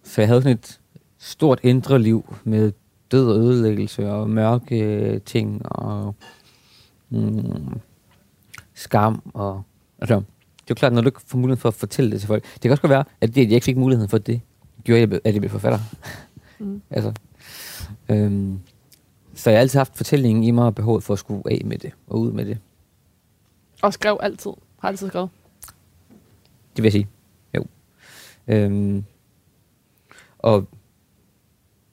[0.03, 0.79] så jeg havde sådan et
[1.17, 2.71] stort indre liv med
[3.11, 6.15] død og ødelæggelse og mørke øh, ting og
[7.09, 7.79] mm,
[8.73, 9.21] skam.
[9.33, 9.63] Og,
[9.99, 12.27] altså, det er jo klart, når du ikke får muligheden for at fortælle det til
[12.27, 12.43] folk.
[12.43, 14.41] Det kan også godt være, at det, at jeg ikke fik muligheden for det,
[14.83, 15.79] gjorde, jeg, at jeg blev forfatter.
[16.59, 16.81] Mm.
[16.89, 17.13] altså,
[18.09, 18.59] øhm,
[19.33, 21.77] så jeg har altid haft fortællingen i mig og behovet for at skulle af med
[21.77, 22.57] det og ud med det.
[23.81, 24.51] Og skrev altid.
[24.79, 25.29] Har altid skrevet.
[26.75, 27.07] Det vil jeg sige.
[27.55, 27.65] Jo.
[28.47, 29.03] Øhm,
[30.39, 30.67] og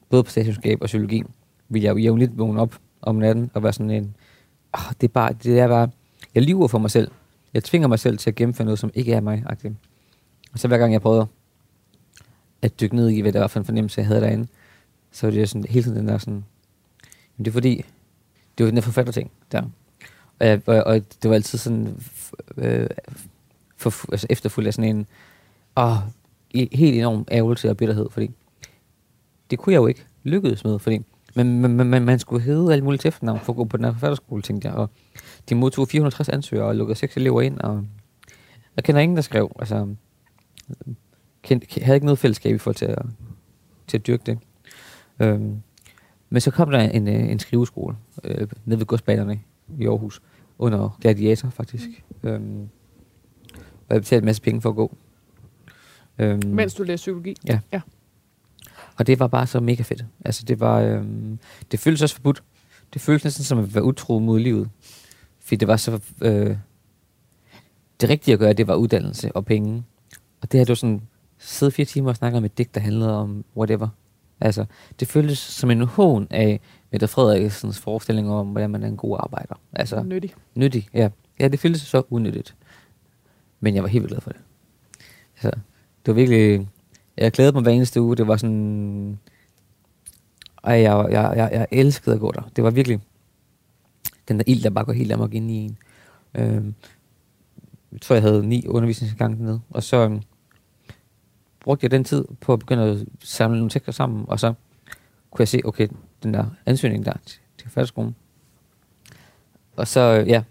[0.09, 1.23] både på statskundskab og psykologi
[1.69, 4.15] ville jeg jo jævnligt vågne op om natten og være sådan en,
[4.73, 5.89] oh, det er bare, det er bare,
[6.35, 7.11] jeg lyver for mig selv.
[7.53, 9.43] Jeg tvinger mig selv til at gennemføre noget, som ikke er mig.
[9.49, 9.73] -agtigt.
[10.53, 11.27] Og så hver gang jeg prøvede
[12.61, 14.47] at dykke ned i, hvad det var for en fornemmelse, jeg havde derinde,
[15.11, 16.45] så var det sådan, hele tiden den der sådan,
[17.37, 17.75] men det er fordi,
[18.57, 19.61] det var den der forfatterting der.
[20.39, 22.03] Og, jeg, og, og det var altid sådan,
[22.57, 22.87] øh,
[23.77, 25.07] for, altså efterfulgt af sådan en
[25.77, 25.97] åh,
[26.53, 28.31] helt enorm ærgelse og bitterhed, fordi
[29.49, 30.99] det kunne jeg jo ikke lykkedes med, fordi
[31.35, 33.91] men, men, men, man skulle hedde alle mulige efternavn for at gå på den her
[33.91, 34.89] forfatterskole, tænkte jeg, og
[35.49, 37.85] de modtog 460 ansøgere og lukkede seks elever ind, og
[38.75, 39.95] jeg kender ingen, der skrev, altså,
[41.41, 43.05] kendte, havde ikke noget fællesskab i forhold til at,
[43.87, 44.39] til at dyrke det.
[45.19, 45.61] Øhm,
[46.29, 49.39] men så kom der en, øh, en skriveskole øh, nede ved godsbanerne
[49.79, 50.21] i Aarhus,
[50.57, 52.03] under Gladiator faktisk.
[52.21, 52.29] Mm.
[52.29, 52.69] Øhm,
[53.89, 54.97] og jeg betalte en masse penge for at gå.
[56.19, 57.35] Øhm, Mens du læste psykologi?
[57.47, 57.59] Ja.
[57.73, 57.81] ja.
[58.99, 60.05] Og det var bare så mega fedt.
[60.25, 61.39] Altså det var, øhm,
[61.71, 62.43] det føltes også forbudt.
[62.93, 64.69] Det føltes næsten som at være utro mod livet.
[65.39, 66.57] Fordi det var så, øh,
[68.01, 69.83] det rigtige at gøre, det var uddannelse og penge.
[70.41, 71.01] Og det her, det var sådan,
[71.37, 73.87] sidde fire timer og snakke om et digt, der handlede om whatever.
[74.41, 74.65] Altså,
[74.99, 76.59] det føltes som en hån af
[76.91, 79.55] Mette Frederiksens forestilling om, hvordan man er en god arbejder.
[79.73, 80.33] Altså, Nyttig.
[80.55, 81.09] nyttig, ja.
[81.39, 82.55] Ja, det føltes så unyttigt.
[83.59, 84.39] Men jeg var helt glad for det.
[85.35, 85.59] Altså,
[86.05, 86.67] det var virkelig...
[87.19, 88.15] Jeg glædede mig hver eneste uge.
[88.15, 89.19] Det var sådan...
[90.63, 92.41] Ej, jeg, jeg, jeg, jeg elskede at gå der.
[92.55, 92.99] Det var virkelig
[94.27, 95.77] den der ild, der bare går helt amok ind i en.
[96.35, 96.73] Øhm,
[97.91, 99.61] jeg tror, jeg havde ni undervisningsgange dernede.
[99.69, 100.21] Og så øhm,
[101.59, 104.25] brugte jeg den tid på at begynde at samle nogle tekster sammen.
[104.27, 104.53] Og så
[105.31, 105.87] kunne jeg se, okay,
[106.23, 108.15] den der ansøgning der til, til færdigskolen.
[109.75, 110.43] Og så, øh, ja,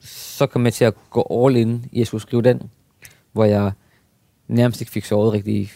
[0.00, 2.70] så kom jeg til at gå all in i at skulle skrive den,
[3.32, 3.72] hvor jeg
[4.48, 5.70] nærmest ikke fik sovet rigtig i,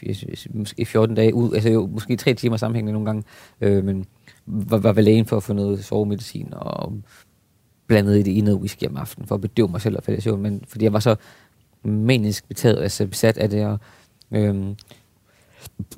[0.76, 3.22] i, 14 dage, ud, altså jo, måske tre timer sammenhængende nogle gange,
[3.60, 4.06] øh, men
[4.46, 6.92] var, var ved lægen for at få noget sovemedicin, og
[7.86, 10.18] blandet i det i noget whisky om aftenen, for at bedøve mig selv og falde
[10.18, 11.16] i søvn, men fordi jeg var så
[11.82, 13.78] manisk betaget, altså besat af det, og
[14.30, 14.74] øh,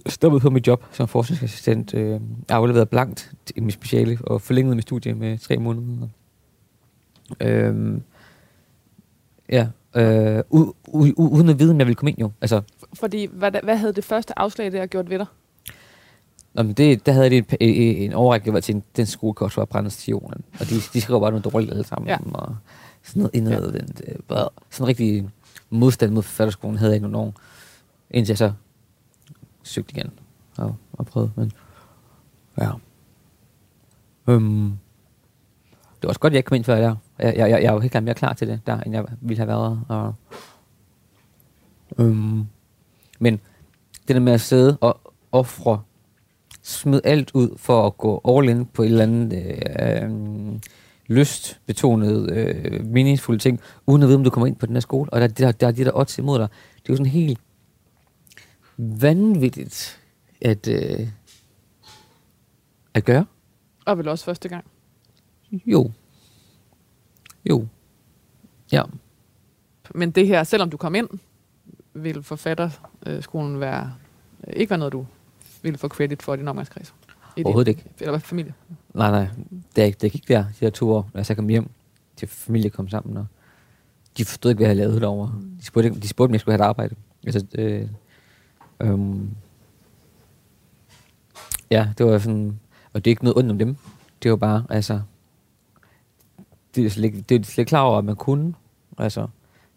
[0.06, 4.84] stoppede på mit job som forskningsassistent, øh, afleveret blankt i mit speciale, og forlængede mit
[4.84, 6.08] studie med tre måneder.
[7.40, 8.00] Øh,
[9.48, 12.30] ja, øh, u- u- uden at vide, om jeg ville komme ind jo.
[12.40, 12.62] Altså,
[12.94, 15.26] Fordi, hvad, hvad havde det første afslag der gjort ved dig?
[16.54, 19.56] Nå, men det, der havde jeg det en, en overrække, var til en, den skolekort
[19.56, 20.44] var brændstionen.
[20.60, 22.08] Og de, de skrev bare noget dårligt alle sammen.
[22.08, 22.16] Ja.
[22.32, 22.56] Og
[23.02, 24.02] sådan noget indadvendt.
[24.08, 24.12] Ja.
[24.28, 25.28] Bare, sådan rigtig
[25.70, 27.34] modstand mod forfatterskolen havde jeg ikke nogen år.
[28.10, 28.52] Indtil jeg så
[29.62, 30.10] søgte igen
[30.58, 31.30] og, og prøvede.
[31.36, 31.52] Men,
[32.58, 32.70] ja.
[34.28, 34.72] Øhm,
[36.00, 36.96] det var også godt, at jeg ikke kom ind før der.
[37.18, 39.36] Jeg, jeg, jeg, jeg var helt klart mere klar til det der, end jeg ville
[39.36, 39.80] have været.
[39.88, 40.14] Og,
[41.98, 42.44] øhm,
[43.18, 43.40] men
[44.08, 45.00] det der med at sidde og
[45.32, 45.82] ofre
[46.62, 49.32] smid alt ud for at gå all in på et eller andet
[50.02, 50.60] øhm, øh, øh,
[51.06, 55.12] lystbetonet, øh, meningsfulde ting, uden at vide, om du kommer ind på den her skole.
[55.12, 56.48] Og der, der, der er de der odds imod dig.
[56.74, 57.40] Det er jo sådan helt
[58.76, 60.00] vanvittigt
[60.40, 61.08] at, øh,
[62.94, 63.26] at gøre.
[63.84, 64.64] Og vel også første gang.
[65.66, 65.90] Jo.
[67.48, 67.66] Jo.
[68.72, 68.82] Ja.
[69.94, 71.08] Men det her, selvom du kom ind,
[71.94, 73.92] vil forfatterskolen være,
[74.46, 75.06] øh, ikke være noget, du
[75.62, 76.88] ville få credit for i din omgangskreds?
[76.88, 76.92] I
[77.36, 77.84] din- Overhovedet ikke.
[78.00, 78.54] Eller hvad familie?
[78.94, 79.26] Nej, nej.
[79.76, 81.70] Det, det gik der, de her to år, da jeg så kom hjem
[82.16, 83.26] til familie kom sammen, og
[84.18, 85.32] de forstod ikke, hvad jeg havde lavet derovre.
[85.60, 86.94] De spurgte, ikke- de spurgte om jeg skulle have et arbejde.
[87.26, 87.88] Altså, øh,
[88.80, 89.30] øhm,
[91.70, 92.60] ja, det var sådan,
[92.92, 93.76] og det er ikke noget ondt om dem.
[94.22, 95.00] Det var bare, altså,
[96.74, 98.54] det er slet det er slet klar over, at man kunne.
[98.98, 99.26] Altså, de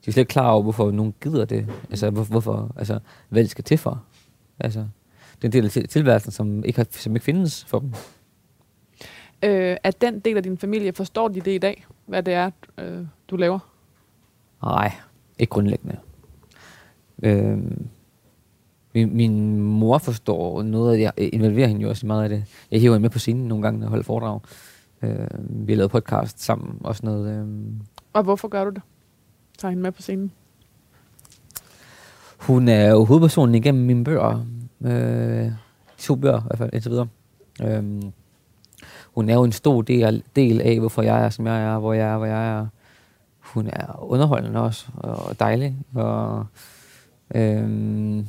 [0.07, 1.67] er slet ikke klar over, hvorfor nogen gider det.
[1.89, 4.03] Altså, hvor, hvorfor, altså, hvad det skal til for.
[4.59, 4.79] Altså,
[5.35, 7.93] det er en del af til- tilværelsen, som ikke, har, som ikke findes for dem.
[9.43, 12.51] Øh, at den del af din familie, forstår de det i dag, hvad det er,
[12.77, 13.59] øh, du laver?
[14.63, 14.91] Nej,
[15.39, 15.97] ikke grundlæggende.
[17.23, 17.87] Øhm,
[18.93, 21.03] min, min mor forstår noget af det.
[21.03, 22.43] Jeg involverer hende jo også meget af det.
[22.71, 24.39] Jeg hiver hende med på scenen nogle gange, når jeg holder foredrag.
[25.03, 27.39] Øhm, vi har lavet podcast sammen og sådan noget.
[27.39, 27.81] Øhm,
[28.13, 28.81] Og hvorfor gør du det?
[29.57, 30.31] Tager hende med på scenen?
[32.39, 34.45] hun er jo hovedpersonen igennem mine bøger.
[34.85, 35.51] Øh,
[35.97, 37.07] to bøger i hvert fald, indtil videre.
[37.63, 38.11] Øhm,
[39.15, 41.93] hun er jo en stor del, del af, hvorfor jeg er, som jeg er, hvor
[41.93, 42.67] jeg er, hvor jeg er.
[43.39, 45.77] Hun er underholdende også, og dejlig.
[45.95, 46.45] Og,
[47.35, 48.25] øhm, jeg,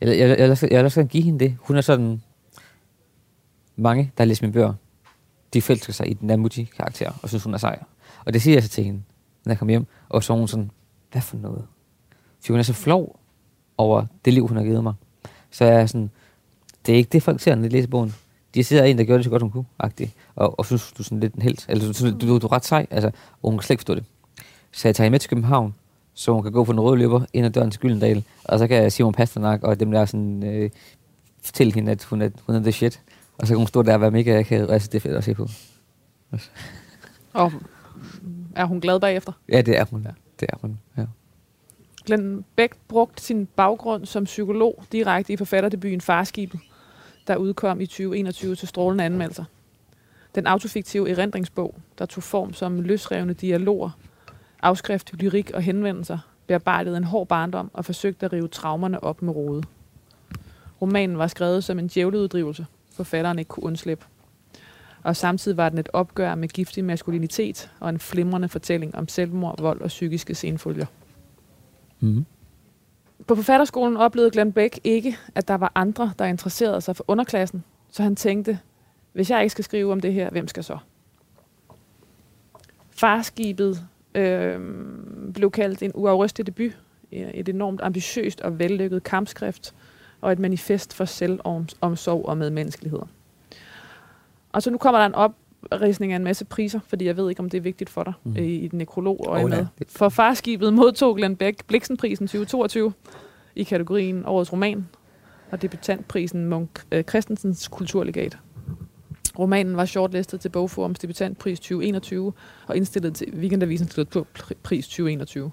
[0.00, 1.56] jeg, jeg, jeg, jeg vil også gerne give hende det.
[1.60, 2.22] Hun er sådan...
[3.76, 4.74] Mange, der har læst mine bøger,
[5.54, 7.78] de forelsker sig i den der Mutti-karakter, og synes, hun er sej.
[8.24, 9.02] Og det siger jeg så til hende,
[9.44, 9.86] når jeg kommer hjem.
[10.08, 10.70] Og så er hun sådan,
[11.12, 11.66] hvad for noget?
[12.40, 13.20] For hun er så flov
[13.78, 14.94] over det liv, hun har givet mig.
[15.50, 16.10] Så jeg er sådan,
[16.86, 18.14] det er ikke det, folk ser, når de læser bogen.
[18.54, 20.14] De ser en, der gjorde det så godt, hun kunne, agtig.
[20.34, 21.66] Og, og synes, du er sådan lidt en helt.
[21.68, 23.10] Eller du, du, du, du er ret sej, altså,
[23.42, 24.04] og hun kan slet ikke forstå det.
[24.72, 25.74] Så jeg tager hende med til København,
[26.14, 28.66] så hun kan gå på den røde løber ind ad døren til Gyldendal, og så
[28.66, 30.70] kan Simon Pasternak og dem der sådan, øh,
[31.42, 33.02] fortælle hende, at hun er, hun er the shit.
[33.40, 35.16] Og så kan hun stå der og være mega akavet, og synes, det er fedt
[35.16, 35.48] at se på.
[37.32, 37.52] Og
[38.56, 39.32] er hun glad bagefter?
[39.48, 40.06] Ja, det er hun.
[40.40, 41.04] Det er hun, ja.
[42.06, 46.60] Glenn Beck brugte sin baggrund som psykolog direkte i forfatterdebuten Farskibet,
[47.26, 49.44] der udkom i 2021 til strålende anmeldelser.
[50.34, 53.90] Den autofiktive erindringsbog, der tog form som løsrevne dialoger,
[54.62, 59.34] afskrift, lyrik og henvendelser, bearbejdede en hård barndom og forsøgte at rive traumerne op med
[59.34, 59.62] rode.
[60.82, 62.66] Romanen var skrevet som en djævleuddrivelse,
[63.04, 64.06] forfatteren ikke kunne undslippe.
[65.02, 69.60] Og samtidig var den et opgør med giftig maskulinitet og en flimrende fortælling om selvmord,
[69.60, 70.86] vold og psykiske senfølger.
[72.00, 72.26] Mm.
[73.26, 77.64] På forfatterskolen oplevede Glenn Beck ikke, at der var andre, der interesserede sig for underklassen,
[77.90, 78.58] så han tænkte,
[79.12, 80.78] hvis jeg ikke skal skrive om det her, hvem skal så?
[82.90, 84.60] Farskibet øh,
[85.34, 86.78] blev kaldt en uafrystelig debut,
[87.12, 89.74] et enormt ambitiøst og vellykket kampskrift,
[90.20, 93.00] og et manifest for selvomsorg og medmenneskelighed.
[94.52, 97.40] Og så nu kommer der en opridsning af en masse priser, fordi jeg ved ikke,
[97.40, 98.36] om det er vigtigt for dig mm.
[98.36, 99.66] i, i den nekrolog og Oh, med.
[99.88, 102.92] For farskibet modtog Glenn Beck Bliksenprisen 2022
[103.56, 104.88] i kategorien Årets Roman,
[105.50, 108.38] og debutantprisen Munk øh, Christensens Kulturlegat.
[109.38, 112.32] Romanen var shortlistet til Bogforums debutantpris 2021
[112.66, 115.50] og indstillet til Weekendavisens litteraturpris 2021.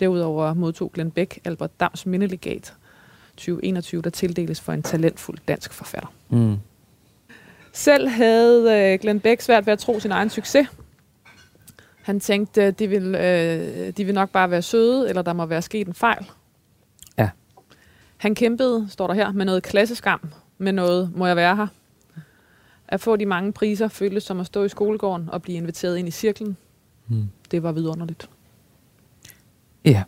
[0.00, 2.74] Derudover modtog Glenn Beck Albert Dams Mindelegat
[3.36, 6.12] 2021, der tildeles for en talentfuld dansk forfatter.
[6.30, 6.56] Mm.
[7.72, 10.66] Selv havde øh, Glenn Beck svært ved at tro sin egen succes.
[12.02, 15.62] Han tænkte, de vil, øh, de vil nok bare være søde, eller der må være
[15.62, 16.30] sket en fejl.
[17.18, 17.30] Ja.
[18.16, 21.66] Han kæmpede, står der her, med noget klasseskam, med noget, må jeg være her.
[22.88, 26.08] At få de mange priser føltes som at stå i skolegården og blive inviteret ind
[26.08, 26.56] i cirklen.
[27.08, 27.28] Mm.
[27.50, 28.30] Det var vidunderligt.
[29.84, 30.02] Ja.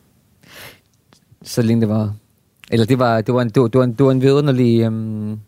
[1.43, 2.15] Så længe det var...
[2.71, 4.81] Eller det var, det var en, det var, det var en, det var en vidunderlig
[4.81, 5.39] øhm,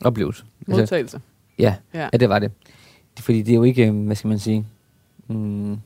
[0.00, 0.44] oplevelse.
[0.68, 1.20] Altså, Modtagelse.
[1.58, 2.08] ja, Ja.
[2.12, 2.50] ja, det var det.
[3.16, 3.24] det.
[3.24, 4.66] Fordi det er jo ikke, øhm, hvad skal man sige...
[5.28, 5.76] Mm,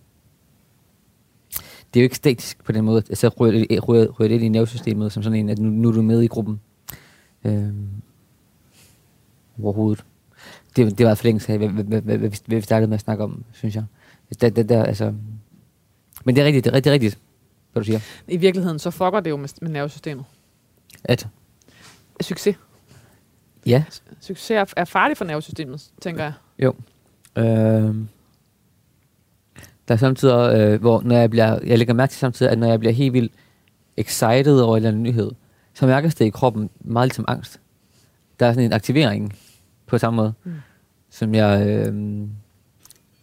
[1.95, 3.03] det er jo ikke statisk på den måde.
[3.09, 5.89] Altså rører det, rører, rører det ind i nervesystemet som sådan en, at nu, nu
[5.89, 6.61] er du med i gruppen.
[7.45, 7.89] Øhm,
[9.63, 10.05] overhovedet.
[10.77, 13.25] Det, det var forlængelse af, hvad, hvad, hvad, hvad, hvad, vi- startede med at snakke
[13.25, 13.85] om, synes jeg.
[14.41, 15.15] Det, det, der, altså,
[16.25, 17.19] men det er rigtigt, det er rigtig rigtigt,
[17.73, 18.01] hvad du siger.
[18.29, 20.25] I virkeligheden, så fucker det jo med, med nervesystemet.
[21.05, 21.29] At,
[22.21, 22.57] Succes.
[23.67, 23.85] ja,
[24.21, 26.33] Succes er, er farligt for nervesystemet, tænker jeg.
[26.59, 26.75] Jo.
[27.39, 27.95] Øh,
[29.89, 32.67] der er samtidig, øh, hvor når jeg, bliver, jeg lægger mærke til samtidig, at når
[32.67, 33.33] jeg bliver helt vildt
[33.97, 35.31] excited over en eller anden nyhed,
[35.75, 37.61] så mærkes det i kroppen meget ligesom angst.
[38.41, 39.37] Der er sådan en aktivering
[39.87, 40.53] på samme måde, Mm.
[41.11, 42.23] som jeg, øh,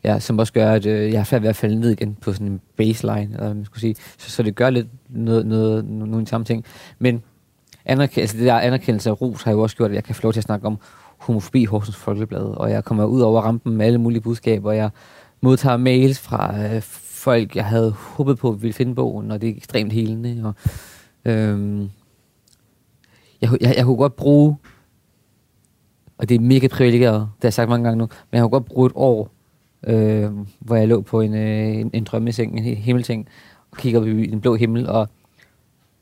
[0.03, 2.34] ja, som også gør, at øh, jeg har svært ved at falde ned igen på
[2.34, 3.95] sådan en baseline, eller man skulle sige.
[4.17, 6.65] Så, så det gør lidt noget, noget, no- nogle samme ting.
[6.99, 7.24] Men
[7.90, 10.22] anerkendelse, altså det der anerkendelse af ros har jo også gjort, at jeg kan få
[10.24, 10.78] lov til at snakke om
[11.18, 14.78] homofobi i Horsens Folkeblad, og jeg kommer ud over rampen med alle mulige budskaber, og
[14.78, 14.90] jeg
[15.42, 16.82] modtager mails fra øh,
[17.20, 20.42] folk, jeg havde håbet på, ville finde bogen, og det er ekstremt helende.
[20.46, 20.54] Og,
[21.32, 21.90] øhm,
[23.42, 24.56] jeg, jeg, jeg kunne godt bruge,
[26.18, 28.50] og det er mega privilegeret, det har jeg sagt mange gange nu, men jeg kunne
[28.50, 29.32] godt bruge et år,
[29.88, 33.28] øh, hvor jeg lå på en, øh, en, en drømmeseng, en himmelting,
[33.72, 35.08] og kiggede op i den blå himmel, og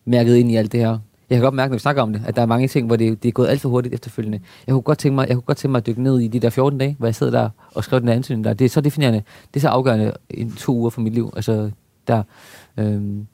[0.05, 0.99] mærkede ind i alt det her.
[1.29, 2.95] Jeg kan godt mærke, når vi snakker om det, at der er mange ting, hvor
[2.95, 4.39] det, det er gået alt for hurtigt efterfølgende.
[4.67, 6.39] Jeg kunne godt tænke mig, jeg kunne godt tænke mig at dykke ned i de
[6.39, 8.53] der 14 dage, hvor jeg sidder der og skriver den der ansøgning der.
[8.53, 9.23] Det er så definerende,
[9.53, 11.33] det er så afgørende i to uger for mit liv.
[11.35, 11.71] Altså
[12.07, 12.23] der.
[12.77, 13.27] Øhm,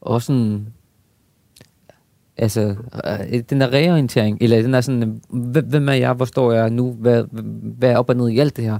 [0.00, 0.66] og sådan,
[2.36, 5.20] altså, øh, den der reorientering, eller den der sådan,
[5.64, 7.24] hvem er jeg, hvor står jeg nu, hvad,
[7.78, 8.78] hvad er op og ned i alt det her,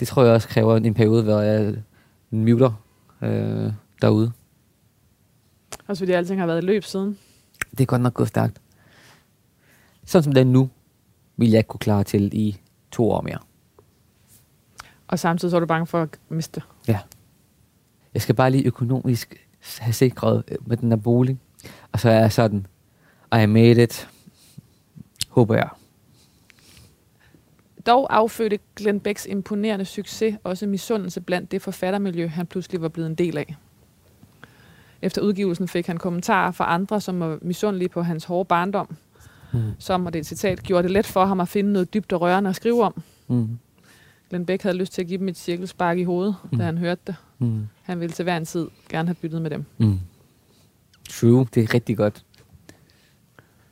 [0.00, 1.74] det tror jeg også kræver en periode, hvor jeg
[2.30, 2.72] muter
[3.22, 4.32] øh, derude.
[5.86, 7.18] Også fordi alting har været i løb siden.
[7.70, 8.60] Det er godt nok gået stærkt.
[10.04, 10.70] Sådan som det er nu,
[11.36, 12.60] vil jeg ikke kunne klare til i
[12.90, 13.38] to år mere.
[15.08, 16.62] Og samtidig så er du bange for at miste.
[16.88, 16.98] Ja.
[18.14, 19.48] Jeg skal bare lige økonomisk
[19.78, 21.38] have sikret øh, med den her bolig.
[21.92, 22.66] Og så er jeg sådan,
[23.42, 24.08] I made it.
[25.28, 25.68] Håber jeg.
[27.86, 33.08] Dog affødte Glenn Becks imponerende succes også misundelse blandt det forfattermiljø, han pludselig var blevet
[33.08, 33.56] en del af.
[35.02, 38.96] Efter udgivelsen fik han kommentarer fra andre, som var misundelige på hans hårde barndom,
[39.54, 39.60] Mm.
[39.78, 42.12] som, og det er et citat, gjorde det let for ham at finde noget dybt
[42.12, 43.02] og rørende at skrive om.
[43.28, 43.58] Mm.
[44.30, 46.58] Glenn Beck havde lyst til at give dem et cirkelspark i hovedet, mm.
[46.58, 47.16] Da han hørte det.
[47.38, 47.68] Mm.
[47.82, 49.64] Han ville til hver en tid gerne have byttet med dem.
[49.78, 50.00] Mm.
[51.10, 52.24] True, det er rigtig godt.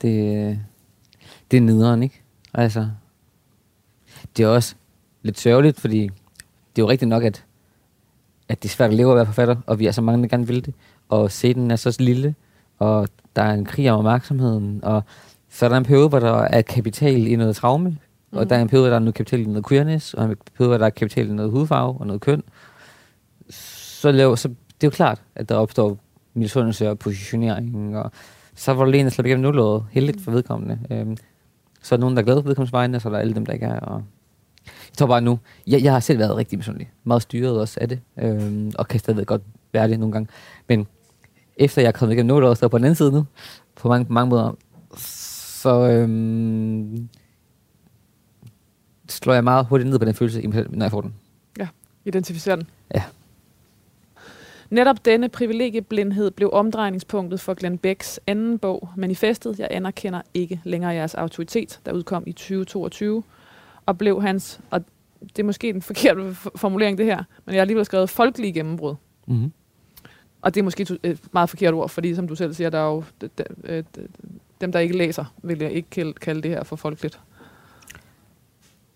[0.02, 0.58] Det,
[1.50, 2.22] det er nederen, ikke?
[2.54, 2.90] Altså,
[4.36, 4.74] det er også
[5.22, 6.00] lidt sørgeligt, fordi
[6.76, 7.44] det er jo rigtigt nok, at,
[8.48, 10.28] at det er svært at leve og være forfatter, og vi er så mange, der
[10.28, 10.74] gerne vil det,
[11.10, 12.34] og scenen er så lille,
[12.78, 15.02] og der er en krig om opmærksomheden, og
[15.50, 18.38] så er der en periode, hvor der er kapital i noget traume, mm.
[18.38, 20.36] og der er en periode, hvor der er noget kapital i noget queerness, og en
[20.56, 22.42] periode, hvor der er kapital i noget hudfarve og noget køn.
[23.50, 25.98] Så, laver, så det er jo klart, at der opstår
[26.34, 28.10] misundelse og positionering, og
[28.54, 30.78] så var der lige en, slap igennem nulåret, heldigt for vedkommende.
[30.90, 31.16] Øhm,
[31.82, 33.34] så er der nogen, der er glade for vedkommendes vegne, og så er der alle
[33.34, 33.80] dem, der ikke er.
[33.80, 34.02] Og
[34.66, 36.90] jeg tror bare nu, jeg, jeg har selv været rigtig misundelig.
[37.04, 39.42] Meget styret også af det, øhm, og kan stadigvæk godt
[39.72, 40.28] være det nogle gange.
[40.68, 40.86] Men
[41.56, 43.26] efter jeg er kommet igennem noget år, så på den anden side nu,
[43.76, 44.56] på mange, på mange måder,
[44.96, 47.08] så øhm,
[49.08, 51.14] slår jeg meget hurtigt ned på den følelse, når jeg får den.
[52.04, 52.66] Identificere den.
[52.94, 53.02] Ja.
[54.70, 60.92] Netop denne privilegieblindhed blev omdrejningspunktet for Glenn Becks anden bog, Manifestet, jeg anerkender ikke længere
[60.92, 63.22] jeres autoritet, der udkom i 2022,
[63.86, 64.84] og blev hans, og
[65.20, 68.94] det er måske den forkerte formulering det her, men jeg har alligevel skrevet folkelige gennembrud.
[69.26, 69.52] Mm-hmm.
[70.42, 72.86] Og det er måske et meget forkert ord, fordi som du selv siger, der er
[72.92, 73.04] jo
[73.64, 73.84] øh,
[74.60, 77.20] dem, der ikke læser, vil jeg ikke kalde- det her for folkeligt.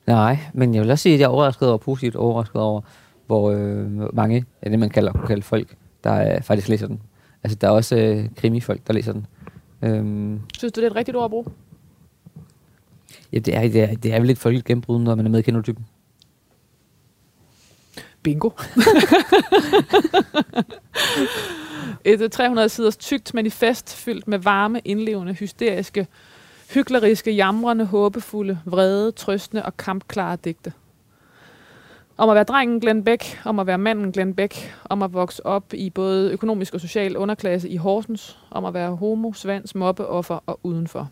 [0.06, 2.80] Nej, men jeg vil også sige, at jeg er overrasket over, positivt overrasket over,
[3.26, 7.00] hvor øh, mange af det, man kalder, kunne kalde folk, der øh, faktisk læser den.
[7.42, 9.26] Altså, der er også øh, krimifolk, der læser den.
[9.82, 11.44] Øhm, Synes du, det er et rigtigt ord at bruge?
[13.32, 15.38] ja, det, er, det, er, det er vel et folkeligt gennembrud, når man er med
[15.38, 15.86] i genotypen.
[18.24, 18.50] Bingo.
[22.04, 26.06] Et øh, 300 siders tykt manifest fyldt med varme, indlevende, hysteriske,
[26.74, 30.72] hykleriske, jamrende, håbefulde, vrede, trøstende og kampklare digte.
[32.16, 35.46] Om at være drengen Glenn Beck, om at være manden Glenn Beck, om at vokse
[35.46, 40.38] op i både økonomisk og social underklasse i Horsens, om at være homo, svans, mobbeoffer
[40.46, 41.10] og udenfor.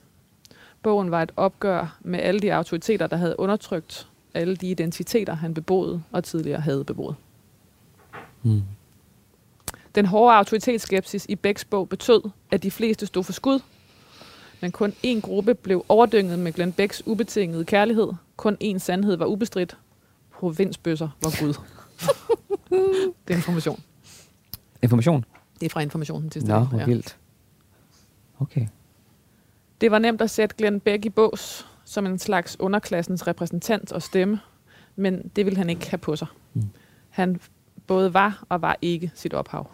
[0.83, 5.55] Bogen var et opgør med alle de autoriteter, der havde undertrykt alle de identiteter, han
[5.55, 7.17] beboede og tidligere havde beboet.
[8.43, 8.63] Mm.
[9.95, 13.61] Den hårde autoritetsskepsis i Becks bog betød, at de fleste stod for skud,
[14.61, 18.13] men kun én gruppe blev overdynget med Glenn Becks ubetingede kærlighed.
[18.37, 19.77] Kun én sandhed var ubestridt.
[20.33, 21.55] Provinsbøsser var Gud.
[23.29, 23.83] det er information.
[24.83, 25.25] Information?
[25.61, 27.19] Det er fra informationen til Nå, hvor vildt.
[28.39, 28.67] Okay.
[29.81, 34.03] Det var nemt at sætte Glenn Beck i bås som en slags underklassens repræsentant og
[34.03, 34.41] stemme,
[34.97, 36.29] men det ville han ikke have på sig.
[36.55, 36.63] Mm.
[37.11, 37.41] Han
[37.87, 39.71] både var og var ikke sit ophav.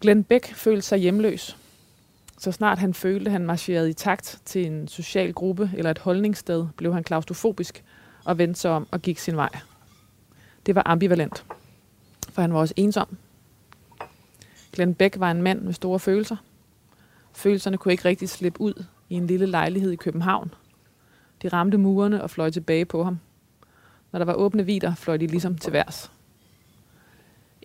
[0.00, 1.56] Glenn Beck følte sig hjemløs.
[2.38, 6.66] Så snart han følte, han marcherede i takt til en social gruppe eller et holdningssted,
[6.76, 7.84] blev han klaustrofobisk
[8.24, 9.50] og vendte sig om og gik sin vej.
[10.66, 11.44] Det var ambivalent,
[12.32, 13.16] for han var også ensom.
[14.72, 16.36] Glenn Beck var en mand med store følelser.
[17.32, 20.54] Følelserne kunne ikke rigtig slippe ud i en lille lejlighed i København.
[21.42, 23.18] De ramte murene og fløj tilbage på ham.
[24.12, 26.12] Når der var åbne vider, fløj de ligesom til værs.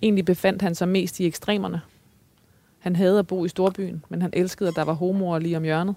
[0.01, 1.81] Egentlig befandt han sig mest i ekstremerne.
[2.79, 5.63] Han havde at bo i storbyen, men han elskede, at der var homoer lige om
[5.63, 5.95] hjørnet.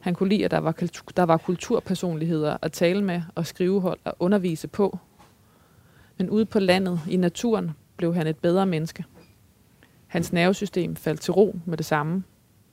[0.00, 3.98] Han kunne lide, at der var, kultur, der var kulturpersonligheder at tale med og skrivehold
[4.04, 4.98] og undervise på.
[6.18, 9.04] Men ude på landet, i naturen, blev han et bedre menneske.
[10.06, 12.24] Hans nervesystem faldt til ro med det samme.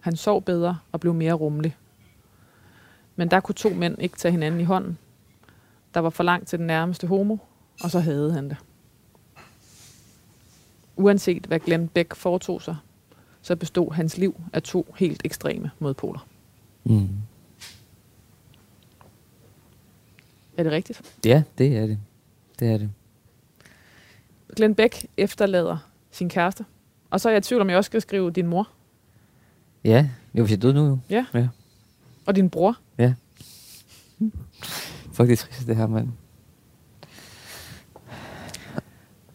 [0.02, 1.78] Han sov bedre og blev mere rummelig.
[3.16, 4.98] Men der kunne to mænd ikke tage hinanden i hånden.
[5.94, 7.38] Der var for langt til den nærmeste homo,
[7.84, 8.58] og så havde han det.
[10.96, 12.76] Uanset hvad Glenn Beck foretog sig,
[13.42, 16.28] så bestod hans liv af to helt ekstreme modpoler.
[16.84, 17.10] Mm.
[20.58, 21.16] Er det rigtigt?
[21.26, 22.00] Ja, det er det.
[22.60, 22.92] Det er det.
[24.56, 25.78] Glenn Beck efterlader
[26.12, 26.66] sin kæreste.
[27.10, 28.70] Og så er jeg i tvivl om, jeg også skal skrive din mor
[29.84, 31.00] Ja, jo, hvis jeg døde nu, jo.
[31.10, 31.26] Ja.
[31.34, 31.48] ja.
[32.26, 32.78] og din bror.
[35.14, 36.10] Fuck, det er trist, det her, mand.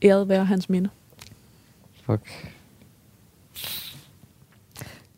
[0.03, 0.90] Æret være hans minde.
[2.03, 2.53] Fuck.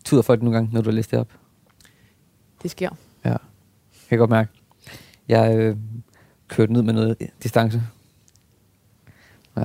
[0.04, 1.32] Tuder folk nogle gange, når du har læst det op?
[2.62, 2.90] Det sker.
[3.24, 3.36] Ja.
[3.92, 4.50] Kan jeg godt mærke.
[5.28, 5.76] Jeg øh,
[6.48, 7.82] kørte ned med noget distance.
[9.56, 9.64] Ja,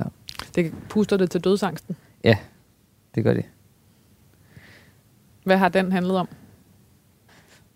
[0.54, 1.96] Det puster det til dødsangsten.
[3.14, 3.44] det gør det.
[5.44, 6.28] Hvad har den handlet om?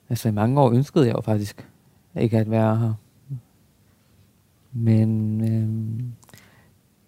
[0.09, 1.67] Altså i mange år ønskede jeg jo faktisk
[2.17, 2.93] ikke at være her.
[4.73, 6.05] Men øh,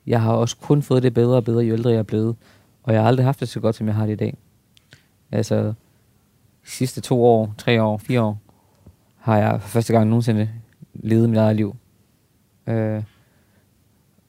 [0.06, 2.36] jeg har også kun fået det bedre og bedre, jo ældre jeg er blevet.
[2.82, 4.36] Og jeg har aldrig haft det så godt, som jeg har det i dag.
[5.32, 5.64] Altså,
[6.64, 8.38] de sidste to år, tre år, fire år,
[9.16, 10.50] har jeg for første gang nogensinde
[10.94, 11.76] levet mit eget liv.
[12.66, 13.02] Øh,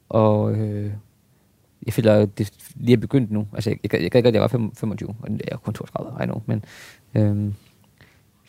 [0.08, 0.92] og øh,
[1.86, 3.48] jeg føler, at det lige er begyndt nu.
[3.54, 6.24] Altså, jeg, jeg, jeg gad godt, at jeg var 25, og jeg er kun 32,
[6.24, 6.42] I know.
[6.46, 6.64] Men
[7.14, 7.54] øhm,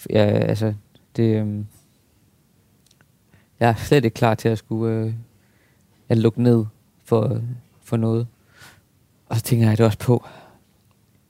[0.09, 0.73] ja, altså,
[1.15, 1.65] det, øhm,
[3.59, 5.13] jeg er slet ikke klar til at skulle øh,
[6.09, 6.65] at lukke ned
[7.03, 7.41] for,
[7.81, 8.27] for noget.
[9.25, 10.25] Og så tænker jeg det også på,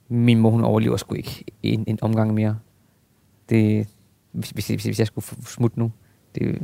[0.08, 2.58] min mor hun overlever sgu ikke en, en omgang mere.
[3.48, 3.88] Det,
[4.32, 5.92] hvis, hvis, hvis, jeg skulle smutte nu,
[6.34, 6.58] det er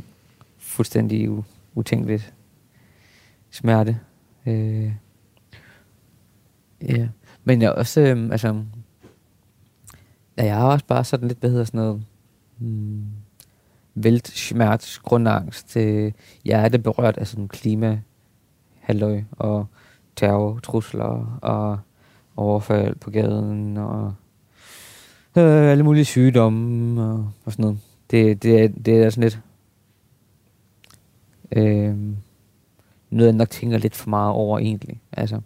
[0.57, 1.43] fuldstændig u,
[1.75, 2.33] utænkeligt
[3.49, 3.99] smerte.
[4.45, 4.91] Øh,
[6.89, 7.07] ja.
[7.43, 8.63] Men jeg også, øh, altså,
[10.37, 12.03] ja, jeg har også bare sådan lidt, hvad hedder sådan noget,
[12.57, 13.05] hmm,
[13.95, 16.11] vælt, smert, grundangst, øh,
[16.45, 18.01] jeg er det berørt af sådan klima,
[18.79, 19.65] halløj og
[20.15, 21.79] terror, trusler og,
[22.35, 24.13] overfald på gaden, og
[25.37, 27.79] øh, alle mulige sygdomme og, og sådan noget.
[28.11, 29.39] Det, det, er, det er sådan lidt...
[31.51, 31.97] Øh,
[33.09, 35.01] noget, jeg nok tænker lidt for meget over egentlig.
[35.11, 35.41] Altså,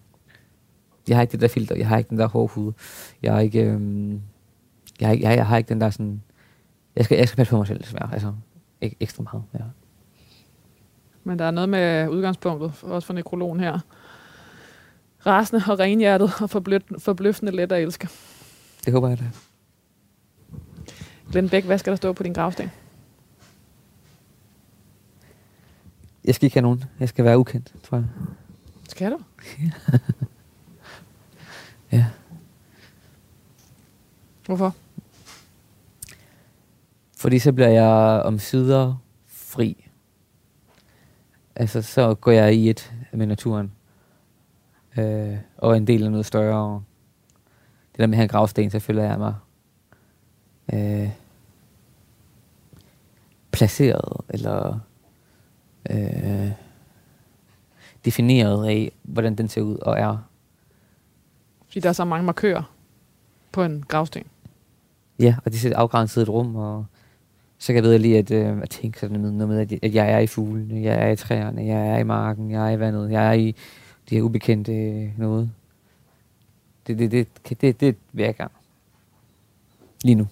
[1.09, 2.73] jeg har ikke det der filter, jeg har ikke den der hårde hud.
[3.23, 4.09] Jeg har ikke, øh,
[4.99, 6.21] jeg, har, ikke- jeg, jeg har ikke den der sådan...
[6.95, 8.09] Jeg skal, jeg skal passe på mig selv, desværre.
[8.13, 8.33] Altså,
[8.81, 9.59] ek, ekstra meget, ja.
[11.23, 13.79] Men der er noget med udgangspunktet, også for nekrologen her.
[15.25, 18.09] Rasende og renhjertet og forbløf- forbløffende let at elske.
[18.85, 19.23] Det håber jeg da.
[21.31, 22.71] Glenn Bæk, hvad skal der stå på din gravsten?
[26.25, 26.83] Jeg skal ikke have nogen.
[26.99, 28.05] Jeg skal være ukendt, tror jeg.
[28.89, 29.17] Skal du?
[31.91, 32.05] Ja.
[34.45, 34.75] Hvorfor?
[37.17, 39.87] Fordi så bliver jeg om sider fri.
[41.55, 43.71] Altså, så går jeg i et med naturen.
[44.97, 46.83] Øh, og er en del af noget større.
[47.91, 49.35] Det der med en gravsten, så føler jeg mig
[50.73, 51.09] øh,
[53.51, 54.79] placeret, eller
[55.89, 56.51] øh,
[58.05, 60.17] defineret af, hvordan den ser ud og er.
[61.75, 62.73] Fordi der er så mange markører
[63.51, 64.23] på en gravsten.
[65.19, 66.85] Ja, og det er et afgrænset rum, og
[67.57, 69.79] så kan jeg ved lige at, øh, at tænke sådan noget noget med, at jeg,
[69.83, 72.77] at jeg er i fuglene, jeg er i træerne, jeg er i marken, jeg er
[72.77, 73.45] i vandet, jeg er i
[74.09, 75.51] det her ubekendte øh, noget.
[76.87, 78.53] Det, det, det, det, det, det vil jeg gerne.
[80.03, 80.27] Lige nu.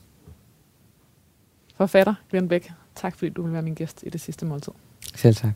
[1.76, 4.74] Forfatter Glenn Bæk, tak fordi du vil være min gæst i det sidste måltid.
[5.16, 5.54] Selv tak.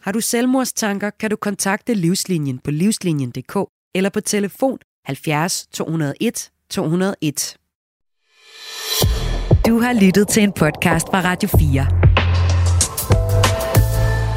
[0.00, 3.56] Har du selvmordstanker, kan du kontakte Livslinjen på livslinjen.dk
[3.94, 7.56] eller på telefon 70 201 201.
[9.66, 11.86] Du har lyttet til en podcast fra Radio 4.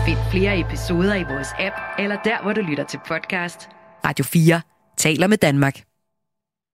[0.05, 3.69] Find flere episoder i vores app, eller der, hvor du lytter til podcast.
[4.05, 4.61] Radio 4
[4.97, 5.86] taler med Danmark.